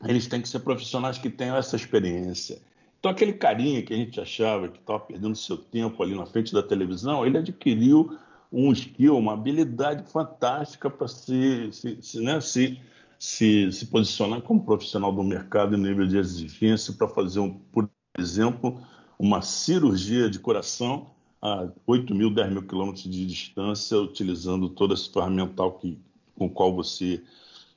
eles 0.05 0.26
têm 0.26 0.43
que 0.43 0.49
ser 0.49 0.61
profissionais 0.61 1.16
que 1.16 1.31
tenham 1.31 1.57
essa 1.57 1.76
experiência. 1.76 2.61
Então, 2.98 3.10
aquele 3.10 3.32
carinha 3.32 3.82
que 3.82 3.92
a 3.92 3.96
gente 3.96 4.20
achava 4.20 4.68
que 4.68 4.78
estava 4.78 5.00
perdendo 5.00 5.36
seu 5.36 5.56
tempo 5.56 6.02
ali 6.02 6.14
na 6.14 6.26
frente 6.26 6.52
da 6.52 6.62
televisão, 6.62 7.24
ele 7.24 7.38
adquiriu 7.38 8.18
um 8.52 8.72
skill, 8.72 9.16
uma 9.16 9.34
habilidade 9.34 10.10
fantástica 10.10 10.88
para 10.88 11.06
se, 11.08 11.70
se, 11.72 11.98
se, 12.00 12.20
né, 12.20 12.40
se, 12.40 12.80
se, 13.18 13.70
se 13.72 13.86
posicionar 13.86 14.40
como 14.42 14.64
profissional 14.64 15.12
do 15.12 15.22
mercado 15.22 15.76
em 15.76 15.80
nível 15.80 16.06
de 16.06 16.16
exigência 16.16 16.92
para 16.94 17.08
fazer, 17.08 17.40
um, 17.40 17.52
por 17.72 17.88
exemplo, 18.18 18.80
uma 19.18 19.42
cirurgia 19.42 20.30
de 20.30 20.38
coração 20.38 21.10
a 21.40 21.68
8 21.86 22.14
mil, 22.14 22.30
10 22.30 22.50
mil 22.50 22.66
quilômetros 22.66 23.04
de 23.04 23.26
distância, 23.26 23.98
utilizando 23.98 24.68
todo 24.68 24.94
esse 24.94 25.10
ferramental 25.12 25.72
que, 25.72 25.98
com 26.34 26.46
o 26.46 26.50
qual 26.50 26.74
você 26.74 27.22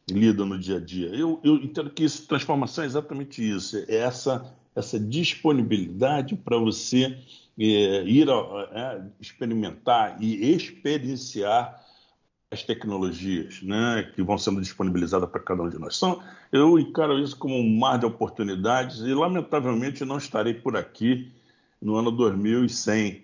lida 0.10 0.46
no 0.46 0.58
dia 0.58 0.78
a 0.78 0.80
dia. 0.80 1.08
Eu, 1.10 1.40
eu 1.44 1.56
entendo 1.56 1.90
que 1.90 2.04
isso, 2.04 2.28
transformação 2.28 2.84
é 2.84 2.88
exatamente 2.88 3.48
isso, 3.48 3.78
é 3.78 3.98
essa, 3.98 4.46
essa 4.80 5.00
disponibilidade 5.00 6.36
para 6.36 6.58
você 6.58 7.18
é, 7.58 8.04
ir 8.04 8.28
é, 8.30 9.02
experimentar 9.20 10.18
e 10.22 10.54
experienciar 10.54 11.84
as 12.52 12.64
tecnologias 12.64 13.62
né, 13.62 14.12
que 14.16 14.24
vão 14.24 14.38
sendo 14.38 14.60
disponibilizadas 14.60 15.30
para 15.30 15.40
cada 15.40 15.62
um 15.62 15.70
de 15.70 15.78
nós. 15.78 15.98
São, 15.98 16.22
eu 16.52 16.80
encaro 16.80 17.20
isso 17.20 17.38
como 17.38 17.56
um 17.56 17.78
mar 17.78 18.00
de 18.00 18.06
oportunidades 18.06 19.00
e, 19.02 19.14
lamentavelmente, 19.14 20.04
não 20.04 20.18
estarei 20.18 20.56
por 20.56 20.76
aqui 20.76 21.32
no 21.80 21.96
ano 21.96 22.12
2100. 22.12 23.24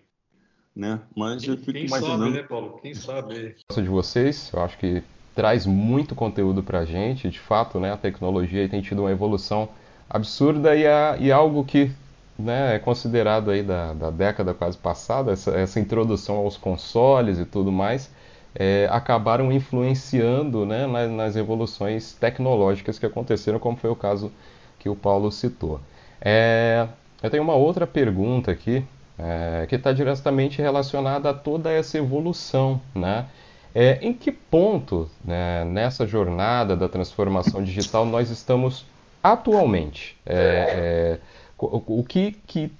Né? 0.75 0.99
Mas 1.15 1.41
quem, 1.41 1.51
eu 1.51 1.57
fico 1.57 1.71
quem 1.71 1.85
imaginando. 1.85 2.25
Sabe, 2.25 2.35
né, 2.35 2.43
Paulo? 2.43 2.79
Quem 2.81 2.93
sabe? 2.93 3.55
de 3.75 3.89
vocês, 3.89 4.51
eu 4.53 4.61
acho 4.61 4.77
que 4.77 5.01
traz 5.33 5.65
muito 5.65 6.13
conteúdo 6.13 6.61
para 6.61 6.79
a 6.79 6.85
gente. 6.85 7.29
De 7.29 7.39
fato, 7.39 7.79
né, 7.79 7.91
a 7.91 7.97
tecnologia 7.97 8.67
tem 8.69 8.81
tido 8.81 8.99
uma 8.99 9.11
evolução 9.11 9.69
absurda 10.09 10.75
e, 10.75 10.85
a, 10.85 11.17
e 11.19 11.31
algo 11.31 11.63
que 11.63 11.91
né, 12.37 12.75
é 12.75 12.79
considerado 12.79 13.51
aí 13.51 13.63
da, 13.63 13.93
da 13.93 14.09
década 14.09 14.53
quase 14.53 14.77
passada, 14.77 15.31
essa, 15.31 15.51
essa 15.51 15.79
introdução 15.79 16.37
aos 16.37 16.57
consoles 16.57 17.39
e 17.39 17.45
tudo 17.45 17.71
mais 17.71 18.09
é, 18.55 18.87
acabaram 18.89 19.51
influenciando 19.51 20.65
né, 20.65 20.87
nas, 20.87 21.11
nas, 21.11 21.35
evoluções 21.35 22.13
tecnológicas 22.13 22.97
que 22.97 23.05
aconteceram, 23.05 23.59
como 23.59 23.75
foi 23.75 23.89
o 23.89 23.95
caso 23.95 24.31
que 24.79 24.87
o 24.87 24.95
Paulo 24.95 25.31
citou. 25.31 25.81
É, 26.21 26.87
eu 27.21 27.29
tenho 27.29 27.43
uma 27.43 27.55
outra 27.55 27.85
pergunta 27.85 28.51
aqui 28.51 28.83
é, 29.19 29.65
que 29.67 29.75
está 29.75 29.91
diretamente 29.91 30.61
relacionada 30.61 31.29
a 31.29 31.33
toda 31.33 31.69
essa 31.69 31.97
evolução. 31.97 32.79
Né? 32.93 33.25
É, 33.73 33.99
em 34.01 34.13
que 34.13 34.31
ponto 34.31 35.09
né, 35.23 35.65
nessa 35.65 36.07
jornada 36.07 36.77
da 36.77 36.87
transformação 36.87 37.61
digital 37.61 38.05
nós 38.05 38.29
estamos 38.29 38.85
atualmente? 39.31 40.17
É, 40.25 40.35
é, 40.37 41.19
o, 41.57 42.03
que, 42.03 42.35
que 42.45 42.71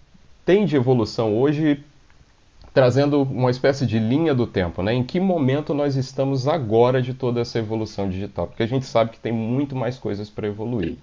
tem 0.45 0.65
de 0.65 0.75
evolução 0.75 1.37
hoje 1.37 1.83
trazendo 2.73 3.21
uma 3.23 3.49
espécie 3.49 3.85
de 3.85 3.97
linha 3.97 4.35
do 4.35 4.45
tempo, 4.45 4.83
né? 4.83 4.93
Em 4.93 5.03
que 5.03 5.19
momento 5.19 5.73
nós 5.73 5.95
estamos 5.95 6.47
agora 6.47 7.01
de 7.01 7.13
toda 7.13 7.39
essa 7.39 7.57
evolução 7.57 8.09
digital? 8.09 8.47
Porque 8.47 8.63
a 8.63 8.67
gente 8.67 8.85
sabe 8.85 9.11
que 9.11 9.19
tem 9.19 9.31
muito 9.31 9.75
mais 9.75 9.97
coisas 9.97 10.29
para 10.29 10.47
evoluir. 10.47 10.97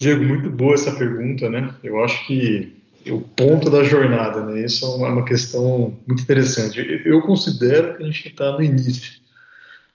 Diego, 0.00 0.24
muito 0.24 0.50
boa 0.50 0.74
essa 0.74 0.96
pergunta, 0.96 1.48
né? 1.48 1.74
Eu 1.84 2.02
acho 2.02 2.26
que 2.26 2.74
o 3.06 3.20
ponto 3.20 3.68
da 3.68 3.84
jornada, 3.84 4.44
né? 4.44 4.64
Isso 4.64 4.84
é 4.84 4.88
uma 4.88 5.24
questão 5.24 5.96
muito 6.06 6.22
interessante. 6.22 6.80
Eu 7.04 7.20
considero 7.22 7.96
que 7.96 8.02
a 8.02 8.06
gente 8.06 8.28
está 8.28 8.52
no 8.52 8.62
início. 8.62 9.21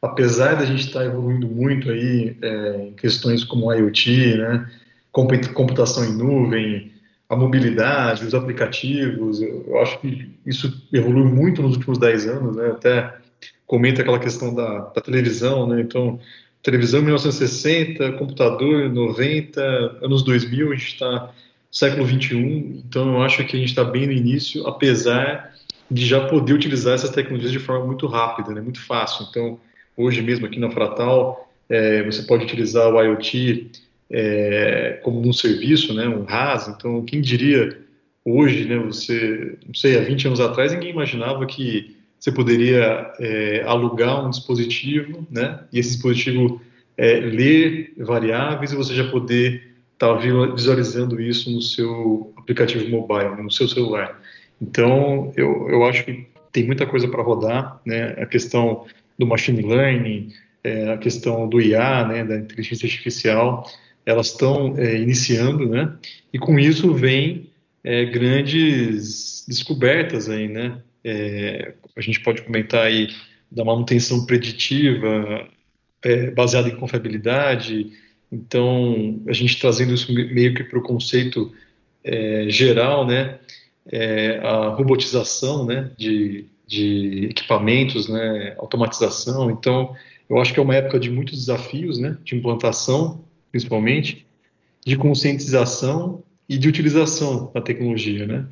Apesar 0.01 0.55
da 0.55 0.65
gente 0.65 0.87
estar 0.87 0.99
tá 0.99 1.05
evoluindo 1.05 1.47
muito 1.47 1.89
aí 1.89 2.37
é, 2.41 2.87
em 2.87 2.93
questões 2.93 3.43
como 3.43 3.71
IoT, 3.73 4.37
né? 4.37 4.69
Computação 5.11 6.05
em 6.05 6.15
nuvem, 6.15 6.91
a 7.29 7.35
mobilidade, 7.35 8.25
os 8.25 8.33
aplicativos, 8.33 9.41
eu 9.41 9.79
acho 9.79 9.99
que 9.99 10.29
isso 10.45 10.87
evoluiu 10.93 11.25
muito 11.25 11.61
nos 11.61 11.75
últimos 11.75 11.97
10 11.97 12.27
anos, 12.27 12.55
né? 12.55 12.67
Até 12.67 13.17
comenta 13.65 14.01
aquela 14.01 14.19
questão 14.19 14.53
da, 14.55 14.79
da 14.79 15.01
televisão, 15.01 15.67
né? 15.67 15.81
Então, 15.81 16.19
televisão 16.63 17.01
1960, 17.01 18.13
computador 18.13 18.89
90, 18.89 19.61
anos 20.01 20.23
2000, 20.23 20.71
a 20.71 20.75
gente 20.75 20.93
está 20.93 21.33
século 21.69 22.05
21, 22.05 22.81
então 22.85 23.15
eu 23.15 23.21
acho 23.21 23.45
que 23.45 23.55
a 23.55 23.59
gente 23.59 23.69
está 23.69 23.83
bem 23.83 24.07
no 24.07 24.13
início, 24.13 24.65
apesar 24.65 25.53
de 25.91 26.05
já 26.05 26.27
poder 26.27 26.53
utilizar 26.53 26.95
essas 26.95 27.09
tecnologias 27.09 27.51
de 27.51 27.59
forma 27.59 27.85
muito 27.85 28.07
rápida, 28.07 28.53
né? 28.53 28.61
Muito 28.61 28.81
fácil. 28.81 29.25
Então, 29.29 29.59
hoje 29.97 30.21
mesmo 30.21 30.45
aqui 30.45 30.59
na 30.59 30.69
Fratal, 30.69 31.49
é, 31.67 32.03
você 32.03 32.21
pode 32.23 32.45
utilizar 32.45 32.93
o 32.93 33.01
IoT 33.01 33.71
é, 34.09 34.99
como 35.03 35.27
um 35.27 35.33
serviço, 35.33 35.93
né, 35.93 36.07
um 36.07 36.23
RAS. 36.23 36.67
Então, 36.67 37.03
quem 37.03 37.19
diria 37.19 37.77
hoje, 38.23 38.65
né, 38.65 38.77
você, 38.77 39.57
não 39.65 39.73
sei, 39.73 39.97
há 39.97 40.01
20 40.01 40.27
anos 40.27 40.39
atrás, 40.39 40.71
ninguém 40.71 40.91
imaginava 40.91 41.45
que 41.45 41.97
você 42.19 42.31
poderia 42.31 43.11
é, 43.19 43.63
alugar 43.65 44.25
um 44.25 44.29
dispositivo, 44.29 45.27
né, 45.29 45.59
e 45.73 45.79
esse 45.79 45.91
dispositivo 45.91 46.61
é, 46.95 47.19
ler 47.19 47.93
variáveis 47.97 48.71
e 48.71 48.75
você 48.75 48.93
já 48.93 49.09
poder 49.09 49.75
estar 49.93 50.15
tá 50.15 50.53
visualizando 50.53 51.21
isso 51.21 51.51
no 51.51 51.61
seu 51.61 52.33
aplicativo 52.37 52.89
mobile, 52.89 53.41
no 53.41 53.51
seu 53.51 53.67
celular. 53.67 54.19
Então, 54.61 55.31
eu, 55.35 55.69
eu 55.69 55.85
acho 55.85 56.03
que 56.05 56.27
tem 56.51 56.65
muita 56.65 56.85
coisa 56.85 57.07
para 57.07 57.21
rodar, 57.21 57.79
né, 57.85 58.15
a 58.17 58.25
questão 58.25 58.85
do 59.17 59.25
machine 59.25 59.61
learning, 59.61 60.31
é, 60.63 60.91
a 60.91 60.97
questão 60.97 61.47
do 61.47 61.61
IA, 61.61 62.05
né, 62.05 62.23
da 62.23 62.37
inteligência 62.37 62.85
artificial, 62.85 63.65
elas 64.05 64.27
estão 64.27 64.77
é, 64.77 64.97
iniciando, 64.97 65.67
né? 65.67 65.97
E 66.31 66.39
com 66.39 66.57
isso 66.57 66.93
vem 66.93 67.49
é, 67.83 68.05
grandes 68.05 69.45
descobertas 69.47 70.29
aí, 70.29 70.47
né? 70.47 70.81
É, 71.03 71.73
a 71.95 72.01
gente 72.01 72.21
pode 72.21 72.41
comentar 72.41 72.85
aí 72.85 73.09
da 73.51 73.63
manutenção 73.65 74.25
preditiva 74.25 75.47
é, 76.03 76.31
baseada 76.31 76.69
em 76.69 76.75
confiabilidade. 76.75 77.91
Então, 78.31 79.21
a 79.27 79.33
gente 79.33 79.59
trazendo 79.59 79.93
isso 79.93 80.13
meio 80.13 80.53
que 80.53 80.63
para 80.63 80.79
o 80.79 80.83
conceito 80.83 81.53
é, 82.03 82.45
geral, 82.49 83.05
né? 83.05 83.39
A 84.43 84.67
robotização, 84.69 85.65
né? 85.65 85.91
De, 85.97 86.45
de 86.67 87.27
equipamentos, 87.29 88.07
né? 88.09 88.55
Automatização. 88.57 89.49
Então, 89.49 89.95
eu 90.29 90.39
acho 90.39 90.53
que 90.53 90.59
é 90.59 90.63
uma 90.63 90.75
época 90.75 90.99
de 90.99 91.09
muitos 91.09 91.39
desafios, 91.39 91.97
né? 91.97 92.17
De 92.23 92.35
implantação 92.35 93.25
principalmente, 93.51 94.25
de 94.85 94.95
conscientização 94.95 96.23
e 96.47 96.57
de 96.57 96.67
utilização 96.67 97.51
da 97.53 97.61
tecnologia, 97.61 98.25
né? 98.25 98.47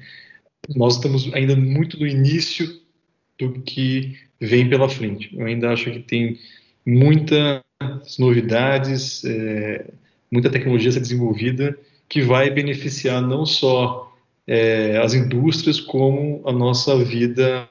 Nós 0.76 0.96
estamos 0.96 1.32
ainda 1.34 1.56
muito 1.56 2.00
no 2.00 2.08
início 2.08 2.82
do 3.38 3.62
que 3.62 4.18
vem 4.40 4.68
pela 4.68 4.90
frente. 4.90 5.30
Eu 5.38 5.46
ainda 5.46 5.72
acho 5.72 5.92
que 5.92 6.00
tem 6.00 6.40
muitas 6.86 7.62
novidades, 8.18 9.24
é, 9.26 9.86
muita 10.32 10.50
tecnologia 10.50 10.90
a 10.90 10.94
ser 10.94 11.02
desenvolvida 11.02 11.78
que 12.10 12.22
vai 12.22 12.50
beneficiar 12.50 13.22
não 13.22 13.46
só 13.46 14.15
é, 14.48 14.98
as 14.98 15.14
indústrias 15.14 15.80
como 15.80 16.42
a 16.46 16.52
nossa 16.52 16.98
vida 16.98 17.68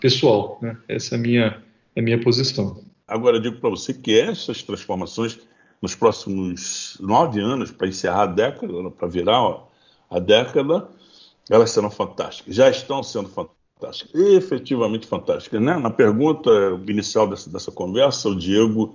pessoal. 0.00 0.58
Né? 0.62 0.76
Essa 0.88 1.14
é 1.14 1.18
a 1.18 1.20
minha, 1.20 1.62
é 1.94 2.00
a 2.00 2.02
minha 2.02 2.20
posição. 2.20 2.82
Agora, 3.06 3.36
eu 3.36 3.40
digo 3.40 3.56
para 3.56 3.70
você 3.70 3.92
que 3.92 4.18
essas 4.18 4.62
transformações 4.62 5.38
nos 5.82 5.94
próximos 5.94 6.96
nove 7.00 7.40
anos, 7.40 7.70
para 7.70 7.88
encerrar 7.88 8.22
a 8.22 8.26
década, 8.26 8.90
para 8.90 9.08
virar 9.08 9.42
ó, 9.42 9.68
a 10.10 10.18
década, 10.18 10.88
elas 11.48 11.70
serão 11.70 11.90
fantásticas. 11.90 12.54
Já 12.54 12.68
estão 12.68 13.02
sendo 13.02 13.28
fantásticas, 13.28 14.14
efetivamente 14.14 15.06
fantásticas. 15.06 15.60
Né? 15.60 15.76
Na 15.76 15.90
pergunta 15.90 16.50
inicial 16.86 17.26
dessa, 17.26 17.50
dessa 17.50 17.72
conversa, 17.72 18.28
o 18.28 18.36
Diego 18.36 18.94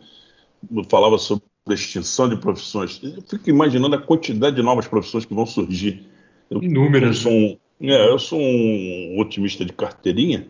falava 0.88 1.18
sobre 1.18 1.44
extinção 1.70 2.30
de 2.30 2.38
profissões. 2.38 3.02
Eu 3.04 3.22
fico 3.24 3.50
imaginando 3.50 3.96
a 3.96 4.02
quantidade 4.02 4.56
de 4.56 4.62
novas 4.62 4.88
profissões 4.88 5.26
que 5.26 5.34
vão 5.34 5.46
surgir. 5.46 6.08
Inúmeras. 6.52 7.18
Eu 7.18 7.22
sou 7.24 7.32
um, 7.32 7.58
é, 7.82 8.10
eu 8.10 8.20
sou 8.20 8.40
um 8.40 9.20
otimista 9.20 9.66
de 9.66 9.74
carteirinha, 9.74 10.48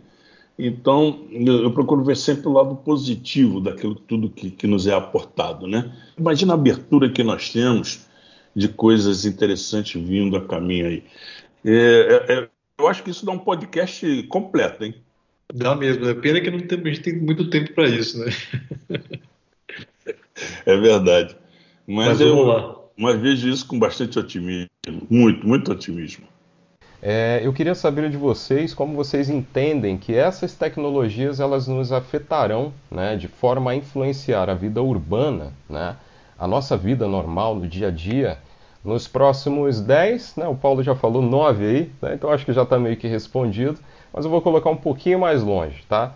então, 0.58 1.27
eu, 1.31 1.63
eu, 1.63 1.71
procuro 1.71 2.03
ver 2.03 2.15
sempre 2.15 2.47
o 2.47 2.53
lado 2.53 2.75
positivo 2.77 3.60
daquilo 3.60 3.93
tudo 3.93 4.29
que, 4.29 4.49
que 4.49 4.65
nos 4.65 4.88
é 4.88 4.93
aportado, 4.93 5.67
né? 5.67 5.93
Imagina 6.17 6.53
a 6.53 6.55
abertura 6.55 7.10
que 7.10 7.23
nós 7.23 7.51
temos 7.51 8.08
de 8.55 8.69
coisas 8.69 9.25
interessantes 9.25 10.01
vindo 10.01 10.38
a 10.38 10.45
caminho 10.45 10.88
aí. 10.88 11.03
É, 11.65 11.71
é, 12.29 12.34
é, 12.34 12.49
eu 12.79 12.88
acho 12.88 13.03
que 13.03 13.10
isso 13.10 13.25
dá 13.25 13.34
um 13.34 13.39
podcast 13.39 14.23
completo, 14.23 14.86
hein? 14.86 14.95
Dá 15.53 15.75
mesmo. 15.75 16.08
É 16.08 16.13
pena 16.13 16.39
que 16.39 16.49
não 16.49 16.60
tem, 16.60 16.79
a 16.79 16.88
gente 16.88 17.01
tem 17.01 17.19
muito 17.19 17.49
tempo 17.49 17.73
para 17.73 17.89
isso, 17.89 18.17
né? 18.17 18.31
é 20.65 20.77
verdade. 20.77 21.36
Mas, 21.86 22.08
mas 22.08 22.21
eu 22.21 22.85
mas 22.97 23.19
vejo 23.19 23.49
isso 23.49 23.65
com 23.67 23.77
bastante 23.77 24.17
otimismo. 24.17 24.69
Muito, 25.10 25.47
muito 25.47 25.71
otimismo. 25.71 26.25
É, 27.01 27.41
eu 27.43 27.53
queria 27.53 27.75
saber 27.75 28.10
de 28.10 28.17
vocês 28.17 28.73
como 28.73 28.95
vocês 28.95 29.29
entendem 29.29 29.97
que 29.97 30.15
essas 30.15 30.55
tecnologias 30.55 31.39
elas 31.39 31.67
nos 31.67 31.91
afetarão 31.91 32.73
né, 32.89 33.15
de 33.15 33.27
forma 33.27 33.71
a 33.71 33.75
influenciar 33.75 34.49
a 34.49 34.55
vida 34.55 34.81
urbana, 34.81 35.53
né, 35.69 35.97
a 36.38 36.47
nossa 36.47 36.75
vida 36.75 37.08
normal 37.08 37.55
no 37.55 37.67
dia 37.67 37.89
a 37.89 37.91
dia, 37.91 38.39
nos 38.84 39.08
próximos 39.08 39.81
10, 39.81 40.38
né, 40.38 40.47
o 40.47 40.55
Paulo 40.55 40.81
já 40.81 40.95
falou 40.95 41.21
9 41.21 41.65
aí, 41.65 41.91
né, 42.01 42.15
então 42.15 42.31
acho 42.31 42.45
que 42.45 42.53
já 42.53 42.63
está 42.63 42.79
meio 42.79 42.97
que 42.97 43.08
respondido, 43.08 43.77
mas 44.12 44.25
eu 44.25 44.31
vou 44.31 44.41
colocar 44.41 44.69
um 44.69 44.77
pouquinho 44.77 45.19
mais 45.19 45.43
longe, 45.43 45.84
tá? 45.88 46.15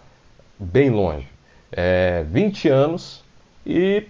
Bem 0.58 0.90
longe. 0.90 1.28
É, 1.72 2.26
20 2.30 2.68
anos 2.68 3.24
e 3.66 4.06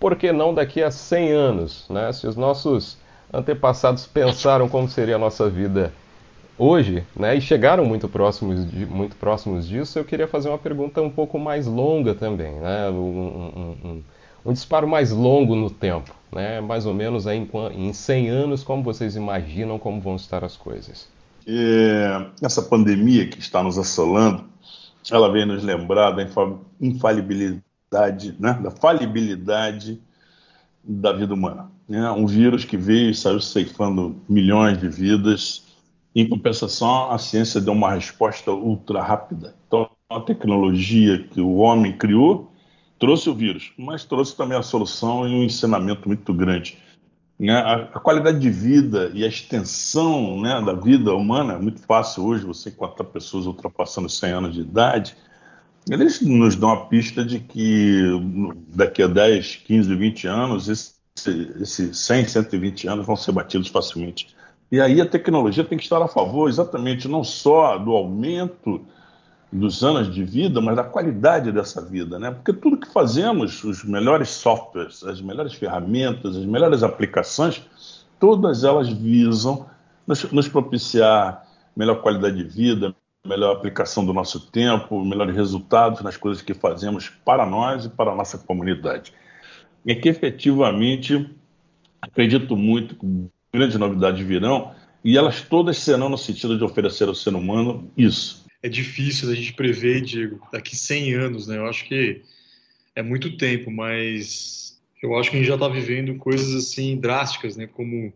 por 0.00 0.16
que 0.16 0.32
não 0.32 0.52
daqui 0.52 0.82
a 0.82 0.90
100 0.90 1.32
anos, 1.32 1.86
né? 1.88 2.12
Se 2.12 2.26
os 2.26 2.34
nossos 2.34 2.98
antepassados 3.32 4.06
pensaram 4.06 4.68
como 4.68 4.88
seria 4.88 5.14
a 5.14 5.18
nossa 5.18 5.48
vida 5.48 5.92
hoje, 6.58 7.04
né, 7.16 7.34
e 7.34 7.40
chegaram 7.40 7.86
muito 7.86 8.06
próximos, 8.06 8.70
de, 8.70 8.84
muito 8.84 9.16
próximos 9.16 9.66
disso, 9.66 9.98
eu 9.98 10.04
queria 10.04 10.28
fazer 10.28 10.50
uma 10.50 10.58
pergunta 10.58 11.00
um 11.00 11.08
pouco 11.08 11.38
mais 11.38 11.66
longa 11.66 12.14
também, 12.14 12.52
né, 12.52 12.90
um, 12.90 12.96
um, 12.96 13.76
um, 13.82 14.02
um 14.44 14.52
disparo 14.52 14.86
mais 14.86 15.10
longo 15.10 15.54
no 15.54 15.70
tempo, 15.70 16.14
né? 16.32 16.60
mais 16.60 16.86
ou 16.86 16.94
menos 16.94 17.26
em, 17.26 17.48
em 17.74 17.92
100 17.92 18.28
anos, 18.28 18.62
como 18.62 18.82
vocês 18.82 19.16
imaginam 19.16 19.78
como 19.78 20.00
vão 20.00 20.16
estar 20.16 20.44
as 20.44 20.56
coisas? 20.56 21.08
É, 21.46 22.26
essa 22.42 22.62
pandemia 22.62 23.26
que 23.26 23.38
está 23.38 23.62
nos 23.62 23.78
assolando, 23.78 24.44
ela 25.10 25.30
vem 25.32 25.46
nos 25.46 25.62
lembrar 25.62 26.12
da 26.12 26.26
infalibilidade, 26.80 27.62
né? 28.38 28.52
da 28.62 28.70
falibilidade 28.70 30.00
da 30.82 31.12
vida 31.12 31.34
humana. 31.34 31.70
Né? 31.88 32.08
Um 32.12 32.24
vírus 32.24 32.64
que 32.64 32.76
veio 32.76 33.10
e 33.10 33.14
saiu 33.14 33.40
ceifando 33.40 34.16
milhões 34.28 34.78
de 34.78 34.88
vidas. 34.88 35.64
Em 36.14 36.28
compensação, 36.28 37.10
a 37.10 37.18
ciência 37.18 37.60
deu 37.60 37.72
uma 37.72 37.92
resposta 37.92 38.52
ultra 38.52 39.02
rápida. 39.02 39.56
Então, 39.66 39.90
a 40.08 40.20
tecnologia 40.20 41.18
que 41.18 41.40
o 41.40 41.56
homem 41.56 41.96
criou 41.96 42.52
trouxe 42.98 43.28
o 43.28 43.34
vírus, 43.34 43.72
mas 43.78 44.04
trouxe 44.04 44.36
também 44.36 44.56
a 44.56 44.62
solução 44.62 45.26
e 45.26 45.32
um 45.32 45.42
ensinamento 45.42 46.06
muito 46.06 46.32
grande. 46.32 46.78
Né? 47.38 47.56
A, 47.56 47.98
qualidade 47.98 48.38
de 48.38 48.50
vida 48.50 49.10
e 49.14 49.24
a 49.24 49.28
extensão 49.28 50.40
né, 50.40 50.60
da 50.60 50.74
vida 50.74 51.14
humana 51.14 51.54
é 51.54 51.58
muito 51.58 51.80
fácil 51.80 52.24
hoje, 52.24 52.44
você 52.44 52.68
encontrar 52.68 53.06
pessoas 53.06 53.46
ultrapassando 53.46 54.08
100 54.08 54.30
anos 54.30 54.54
de 54.54 54.60
idade, 54.60 55.16
eles 55.88 56.20
nos 56.20 56.56
dão 56.56 56.70
a 56.70 56.86
pista 56.86 57.24
de 57.24 57.40
que 57.40 58.02
daqui 58.68 59.02
a 59.02 59.06
10, 59.06 59.56
15, 59.56 59.94
20 59.94 60.26
anos, 60.26 60.68
esses 60.68 61.00
esse 61.26 61.94
100, 61.94 62.28
120 62.28 62.88
anos 62.88 63.06
vão 63.06 63.16
ser 63.16 63.32
batidos 63.32 63.68
facilmente. 63.68 64.34
E 64.70 64.80
aí 64.80 65.00
a 65.00 65.06
tecnologia 65.06 65.64
tem 65.64 65.76
que 65.76 65.84
estar 65.84 66.00
a 66.00 66.08
favor 66.08 66.48
exatamente 66.48 67.08
não 67.08 67.24
só 67.24 67.76
do 67.76 67.90
aumento 67.90 68.80
dos 69.52 69.82
anos 69.82 70.12
de 70.14 70.22
vida, 70.22 70.60
mas 70.60 70.76
da 70.76 70.84
qualidade 70.84 71.50
dessa 71.50 71.84
vida, 71.84 72.20
né? 72.20 72.30
Porque 72.30 72.52
tudo 72.52 72.76
que 72.76 72.86
fazemos, 72.92 73.64
os 73.64 73.82
melhores 73.82 74.28
softwares, 74.28 75.02
as 75.02 75.20
melhores 75.20 75.54
ferramentas, 75.54 76.36
as 76.36 76.44
melhores 76.44 76.84
aplicações, 76.84 77.60
todas 78.20 78.62
elas 78.62 78.88
visam 78.88 79.66
nos, 80.06 80.22
nos 80.30 80.46
propiciar 80.46 81.44
melhor 81.76 82.00
qualidade 82.00 82.36
de 82.36 82.44
vida, 82.44 82.94
melhor 83.26 83.56
aplicação 83.56 84.04
do 84.04 84.12
nosso 84.12 84.50
tempo, 84.50 85.04
melhores 85.04 85.34
resultados 85.34 86.00
nas 86.02 86.16
coisas 86.16 86.42
que 86.42 86.54
fazemos 86.54 87.08
para 87.08 87.46
nós 87.46 87.84
e 87.84 87.90
para 87.90 88.12
a 88.12 88.14
nossa 88.14 88.38
comunidade. 88.38 89.12
É 89.86 89.94
que 89.94 90.08
efetivamente 90.08 91.30
acredito 92.00 92.56
muito 92.56 92.94
que 92.96 93.30
grandes 93.52 93.76
novidades 93.76 94.24
virão 94.24 94.74
e 95.04 95.16
elas 95.16 95.42
todas 95.42 95.78
serão 95.78 96.08
no 96.08 96.18
sentido 96.18 96.56
de 96.56 96.64
oferecer 96.64 97.08
ao 97.08 97.14
ser 97.14 97.34
humano 97.34 97.90
isso, 97.96 98.40
é 98.62 98.68
difícil 98.68 99.30
a 99.30 99.34
gente 99.34 99.54
prever, 99.54 100.02
Diego, 100.02 100.46
daqui 100.52 100.76
100 100.76 101.14
anos, 101.14 101.46
né? 101.46 101.56
Eu 101.56 101.66
acho 101.66 101.86
que 101.86 102.22
é 102.94 103.02
muito 103.02 103.36
tempo, 103.36 103.70
mas 103.70 104.78
eu 105.02 105.16
acho 105.16 105.30
que 105.30 105.36
a 105.36 105.38
gente 105.38 105.48
já 105.48 105.54
está 105.54 105.68
vivendo 105.68 106.16
coisas 106.16 106.54
assim 106.54 106.98
drásticas, 106.98 107.56
né? 107.56 107.66
Como 107.66 108.12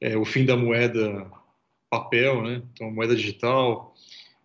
é, 0.00 0.16
o 0.16 0.24
fim 0.24 0.46
da 0.46 0.56
moeda 0.56 1.30
papel, 1.90 2.42
né? 2.42 2.62
Então, 2.72 2.90
moeda 2.90 3.14
digital. 3.14 3.91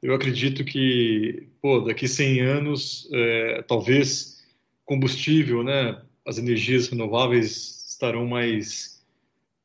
Eu 0.02 0.14
acredito 0.14 0.64
que, 0.64 1.48
pô, 1.62 1.80
daqui 1.80 2.08
100 2.08 2.42
anos, 2.42 3.10
é, 3.12 3.64
talvez 3.64 4.44
combustível, 4.86 5.64
né? 5.64 6.02
As 6.26 6.38
energias 6.38 6.88
renováveis 6.88 7.88
estarão 7.90 8.26
mais 8.26 9.04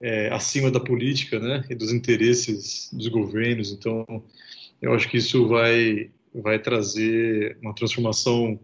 é, 0.00 0.28
acima 0.32 0.70
da 0.70 0.80
política, 0.80 1.38
né? 1.38 1.64
E 1.68 1.74
dos 1.74 1.92
interesses 1.92 2.90
dos 2.92 3.08
governos. 3.08 3.72
Então, 3.72 4.04
eu 4.80 4.92
acho 4.92 5.08
que 5.08 5.18
isso 5.18 5.46
vai, 5.46 6.10
vai 6.34 6.58
trazer 6.58 7.56
uma 7.62 7.74
transformação 7.74 8.58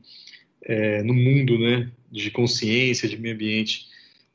é, 0.63 1.03
no 1.03 1.15
mundo, 1.15 1.59
né, 1.59 1.91
de 2.11 2.31
consciência, 2.31 3.09
de 3.09 3.17
meio 3.17 3.35
ambiente. 3.35 3.87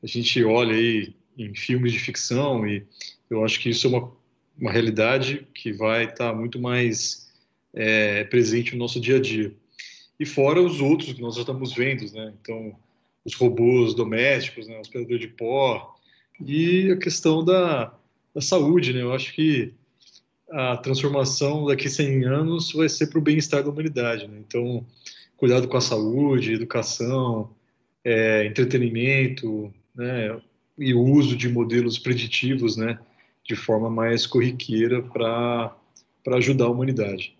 A 0.01 0.07
gente 0.07 0.43
olha 0.43 0.75
aí 0.75 1.13
em 1.37 1.53
filmes 1.53 1.91
de 1.91 1.99
ficção 1.99 2.67
e 2.67 2.85
eu 3.29 3.43
acho 3.43 3.59
que 3.59 3.69
isso 3.69 3.87
é 3.87 3.89
uma, 3.89 4.11
uma 4.57 4.71
realidade 4.71 5.47
que 5.53 5.71
vai 5.71 6.05
estar 6.05 6.33
muito 6.33 6.59
mais 6.59 7.22
é, 7.73 8.23
presente 8.25 8.73
no 8.73 8.79
nosso 8.79 8.99
dia 8.99 9.17
a 9.17 9.21
dia. 9.21 9.53
E 10.19 10.25
fora 10.25 10.61
os 10.61 10.79
outros 10.79 11.13
que 11.13 11.21
nós 11.21 11.35
já 11.35 11.41
estamos 11.41 11.73
vendo, 11.73 12.11
né? 12.13 12.33
Então, 12.41 12.75
os 13.25 13.33
robôs 13.35 13.93
domésticos, 13.93 14.67
né? 14.67 14.75
os 14.75 14.81
aspirador 14.81 15.17
de 15.17 15.27
pó 15.27 15.95
e 16.39 16.91
a 16.91 16.97
questão 16.97 17.43
da, 17.43 17.93
da 18.33 18.41
saúde, 18.41 18.93
né? 18.93 19.01
Eu 19.01 19.13
acho 19.13 19.33
que 19.33 19.73
a 20.53 20.77
transformação 20.77 21.65
daqui 21.65 21.87
a 21.87 21.89
100 21.89 22.25
anos 22.25 22.71
vai 22.73 22.87
ser 22.87 23.07
para 23.07 23.17
o 23.17 23.21
bem-estar 23.21 23.63
da 23.63 23.69
humanidade. 23.69 24.27
Né? 24.27 24.37
Então, 24.47 24.85
cuidado 25.35 25.67
com 25.67 25.77
a 25.77 25.81
saúde, 25.81 26.53
educação, 26.53 27.49
é, 28.03 28.45
entretenimento, 28.45 29.73
né? 29.95 30.39
e 30.77 30.93
o 30.93 31.01
uso 31.01 31.35
de 31.35 31.49
modelos 31.49 31.97
preditivos, 31.97 32.77
né? 32.77 32.99
de 33.43 33.55
forma 33.55 33.89
mais 33.89 34.27
corriqueira 34.27 35.01
para 35.01 35.75
ajudar 36.35 36.65
a 36.65 36.69
humanidade. 36.69 37.35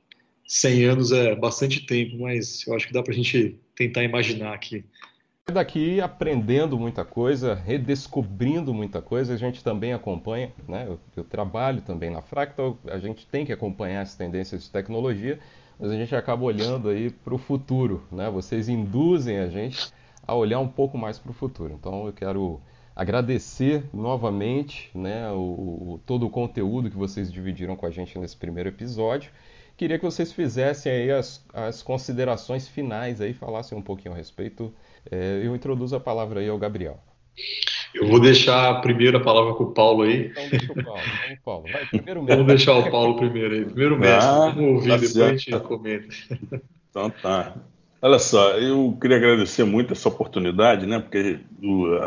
100 0.53 0.85
anos 0.85 1.11
é 1.11 1.35
bastante 1.35 1.85
tempo, 1.85 2.17
mas 2.19 2.65
eu 2.67 2.75
acho 2.75 2.87
que 2.87 2.93
dá 2.93 3.01
para 3.01 3.11
a 3.11 3.15
gente 3.15 3.57
tentar 3.75 4.03
imaginar 4.03 4.53
aqui 4.53 4.85
daqui 5.51 5.99
aprendendo 5.99 6.79
muita 6.79 7.03
coisa, 7.03 7.53
redescobrindo 7.53 8.73
muita 8.73 9.01
coisa. 9.01 9.33
A 9.33 9.37
gente 9.37 9.61
também 9.63 9.91
acompanha, 9.91 10.53
né? 10.67 10.85
Eu, 10.87 10.99
eu, 11.17 11.23
trabalho 11.23 11.81
também 11.81 12.09
na 12.09 12.21
Fractal, 12.21 12.77
a 12.87 12.97
gente 12.97 13.27
tem 13.27 13.45
que 13.45 13.51
acompanhar 13.51 14.01
as 14.01 14.15
tendências 14.15 14.63
de 14.63 14.69
tecnologia, 14.69 15.39
mas 15.77 15.91
a 15.91 15.95
gente 15.95 16.15
acaba 16.15 16.43
olhando 16.43 16.87
aí 16.87 17.09
para 17.09 17.33
o 17.33 17.37
futuro, 17.37 18.03
né? 18.09 18.29
Vocês 18.29 18.69
induzem 18.69 19.39
a 19.39 19.49
gente 19.49 19.91
a 20.25 20.33
olhar 20.33 20.59
um 20.59 20.67
pouco 20.67 20.97
mais 20.97 21.19
para 21.19 21.31
o 21.31 21.33
futuro. 21.33 21.73
Então 21.73 22.05
eu 22.05 22.13
quero 22.13 22.61
agradecer 22.95 23.83
novamente, 23.93 24.89
né? 24.95 25.29
O, 25.31 25.95
o, 25.95 26.01
todo 26.05 26.25
o 26.25 26.29
conteúdo 26.29 26.89
que 26.89 26.97
vocês 26.97 27.29
dividiram 27.29 27.75
com 27.75 27.85
a 27.85 27.91
gente 27.91 28.17
nesse 28.17 28.37
primeiro 28.37 28.69
episódio. 28.69 29.29
Queria 29.75 29.97
que 29.97 30.05
vocês 30.05 30.31
fizessem 30.31 30.91
aí 30.91 31.11
as, 31.11 31.45
as 31.53 31.81
considerações 31.81 32.67
finais 32.67 33.19
aí, 33.19 33.33
falassem 33.33 33.77
um 33.77 33.81
pouquinho 33.81 34.13
a 34.13 34.17
respeito 34.17 34.73
é, 35.11 35.41
eu 35.43 35.55
introduzo 35.55 35.95
a 35.95 35.99
palavra 35.99 36.39
aí 36.39 36.49
ao 36.49 36.57
Gabriel. 36.57 36.99
Eu 37.93 38.07
vou 38.07 38.19
deixar 38.19 38.81
primeiro 38.81 39.17
a 39.17 39.21
palavra 39.21 39.53
com 39.53 39.65
o 39.65 39.71
Paulo 39.71 40.03
aí. 40.03 40.27
Então 40.27 40.49
deixa 40.49 40.71
o 40.71 40.83
Paulo. 40.83 41.01
Vamos, 41.01 41.39
Paulo. 41.43 41.63
Vai, 41.71 41.85
primeiro 41.85 42.21
mestre. 42.21 42.35
Vamos 42.35 42.47
deixar 42.47 42.73
o 42.77 42.91
Paulo 42.91 43.17
primeiro 43.17 43.53
aí. 43.53 43.65
Primeiro 43.65 43.99
mestre. 43.99 44.29
Ah, 44.29 44.49
vamos 44.49 44.75
ouvir, 44.75 44.89
tá 44.89 44.95
depois 44.95 45.13
certo. 45.13 45.29
a 45.29 45.37
gente 45.37 45.67
comenta. 45.67 46.15
Então 46.89 47.09
tá. 47.09 47.55
Olha 48.01 48.19
só, 48.19 48.57
eu 48.57 48.97
queria 48.99 49.17
agradecer 49.17 49.63
muito 49.63 49.93
essa 49.93 50.09
oportunidade, 50.09 50.85
né? 50.85 50.99
Porque 50.99 51.39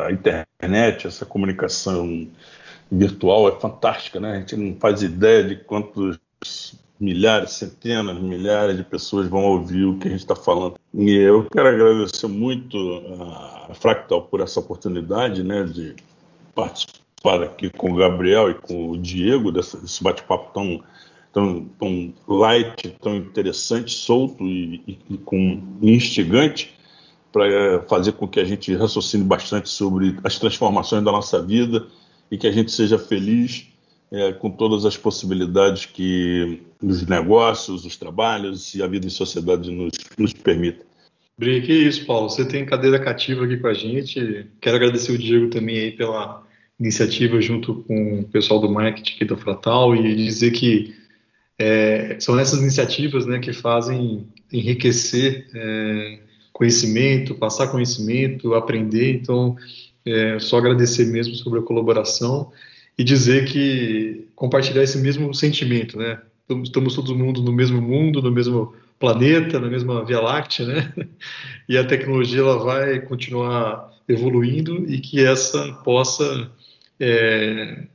a 0.04 0.12
internet, 0.12 1.06
essa 1.06 1.24
comunicação 1.24 2.28
virtual 2.90 3.48
é 3.48 3.58
fantástica, 3.58 4.20
né? 4.20 4.32
A 4.32 4.38
gente 4.40 4.56
não 4.56 4.76
faz 4.78 5.02
ideia 5.02 5.42
de 5.42 5.56
quantos 5.56 6.20
milhares, 6.98 7.52
centenas, 7.52 8.18
milhares 8.18 8.76
de 8.76 8.82
pessoas 8.82 9.28
vão 9.28 9.44
ouvir 9.44 9.84
o 9.84 9.98
que 9.98 10.08
a 10.08 10.10
gente 10.10 10.20
está 10.20 10.34
falando. 10.34 10.74
E 10.94 11.12
eu 11.14 11.44
quero 11.44 11.68
agradecer 11.68 12.26
muito 12.26 12.76
a 13.68 13.74
Fractal 13.74 14.22
por 14.22 14.40
essa 14.40 14.60
oportunidade 14.60 15.42
né, 15.42 15.64
de 15.64 15.94
participar 16.54 17.42
aqui 17.42 17.70
com 17.70 17.92
o 17.92 17.96
Gabriel 17.96 18.50
e 18.50 18.54
com 18.54 18.90
o 18.90 18.98
Diego 18.98 19.52
desse, 19.52 20.02
bate-papo 20.02 20.52
tão, 20.54 20.82
tão, 21.32 21.64
tão 21.78 22.14
light, 22.26 22.96
tão 23.00 23.16
interessante, 23.16 23.92
solto 23.92 24.44
e, 24.44 24.82
e, 24.86 24.98
e 25.10 25.18
com 25.18 25.62
instigante 25.82 26.74
para 27.30 27.82
fazer 27.82 28.12
com 28.12 28.26
que 28.26 28.40
a 28.40 28.44
gente 28.44 28.74
raciocine 28.74 29.22
bastante 29.22 29.68
sobre 29.68 30.18
as 30.24 30.38
transformações 30.38 31.04
da 31.04 31.12
nossa 31.12 31.42
vida 31.42 31.86
e 32.30 32.38
que 32.38 32.46
a 32.46 32.52
gente 32.52 32.72
seja 32.72 32.98
feliz 32.98 33.66
é, 34.16 34.32
com 34.32 34.50
todas 34.50 34.84
as 34.86 34.96
possibilidades 34.96 35.84
que 35.84 36.62
os 36.82 37.06
negócios, 37.06 37.84
os 37.84 37.96
trabalhos 37.96 38.74
e 38.74 38.82
a 38.82 38.86
vida 38.86 39.06
em 39.06 39.10
sociedade 39.10 39.70
nos, 39.70 39.92
nos 40.18 40.32
permitem. 40.32 40.86
Brinque 41.38 41.70
isso, 41.70 42.06
Paulo. 42.06 42.30
Você 42.30 42.46
tem 42.46 42.64
cadeira 42.64 42.98
cativa 42.98 43.44
aqui 43.44 43.58
com 43.58 43.66
a 43.66 43.74
gente. 43.74 44.46
Quero 44.58 44.76
agradecer 44.76 45.12
o 45.12 45.18
Diego 45.18 45.50
também 45.50 45.78
aí 45.78 45.92
pela 45.92 46.42
iniciativa 46.80 47.40
junto 47.42 47.82
com 47.82 48.20
o 48.20 48.24
pessoal 48.24 48.58
do 48.58 48.70
marketing 48.70 49.14
aqui 49.16 49.24
da 49.26 49.36
Fratal 49.36 49.94
e 49.94 50.14
dizer 50.14 50.52
que 50.52 50.94
é, 51.58 52.16
são 52.18 52.38
essas 52.38 52.60
iniciativas 52.60 53.26
né, 53.26 53.38
que 53.38 53.52
fazem 53.52 54.26
enriquecer 54.50 55.46
é, 55.54 56.20
conhecimento, 56.54 57.34
passar 57.34 57.68
conhecimento, 57.68 58.54
aprender. 58.54 59.12
Então, 59.12 59.56
é, 60.06 60.38
só 60.38 60.56
agradecer 60.56 61.04
mesmo 61.06 61.34
sobre 61.34 61.58
a 61.58 61.62
colaboração 61.62 62.50
e 62.98 63.04
dizer 63.04 63.44
que 63.46 64.28
compartilhar 64.34 64.82
esse 64.82 64.98
mesmo 64.98 65.32
sentimento, 65.34 65.98
né? 65.98 66.20
Estamos 66.62 66.94
todo 66.94 67.16
mundo 67.16 67.42
no 67.42 67.52
mesmo 67.52 67.80
mundo, 67.80 68.22
no 68.22 68.30
mesmo 68.30 68.74
planeta, 68.98 69.58
na 69.60 69.68
mesma 69.68 70.04
Via 70.04 70.20
Láctea, 70.20 70.66
né? 70.66 70.92
E 71.68 71.76
a 71.76 71.84
tecnologia 71.84 72.40
ela 72.40 72.58
vai 72.58 73.00
continuar 73.00 73.92
evoluindo 74.08 74.88
e 74.88 75.00
que 75.00 75.24
essa 75.24 75.72
possa 75.82 76.48
é, 77.00 77.86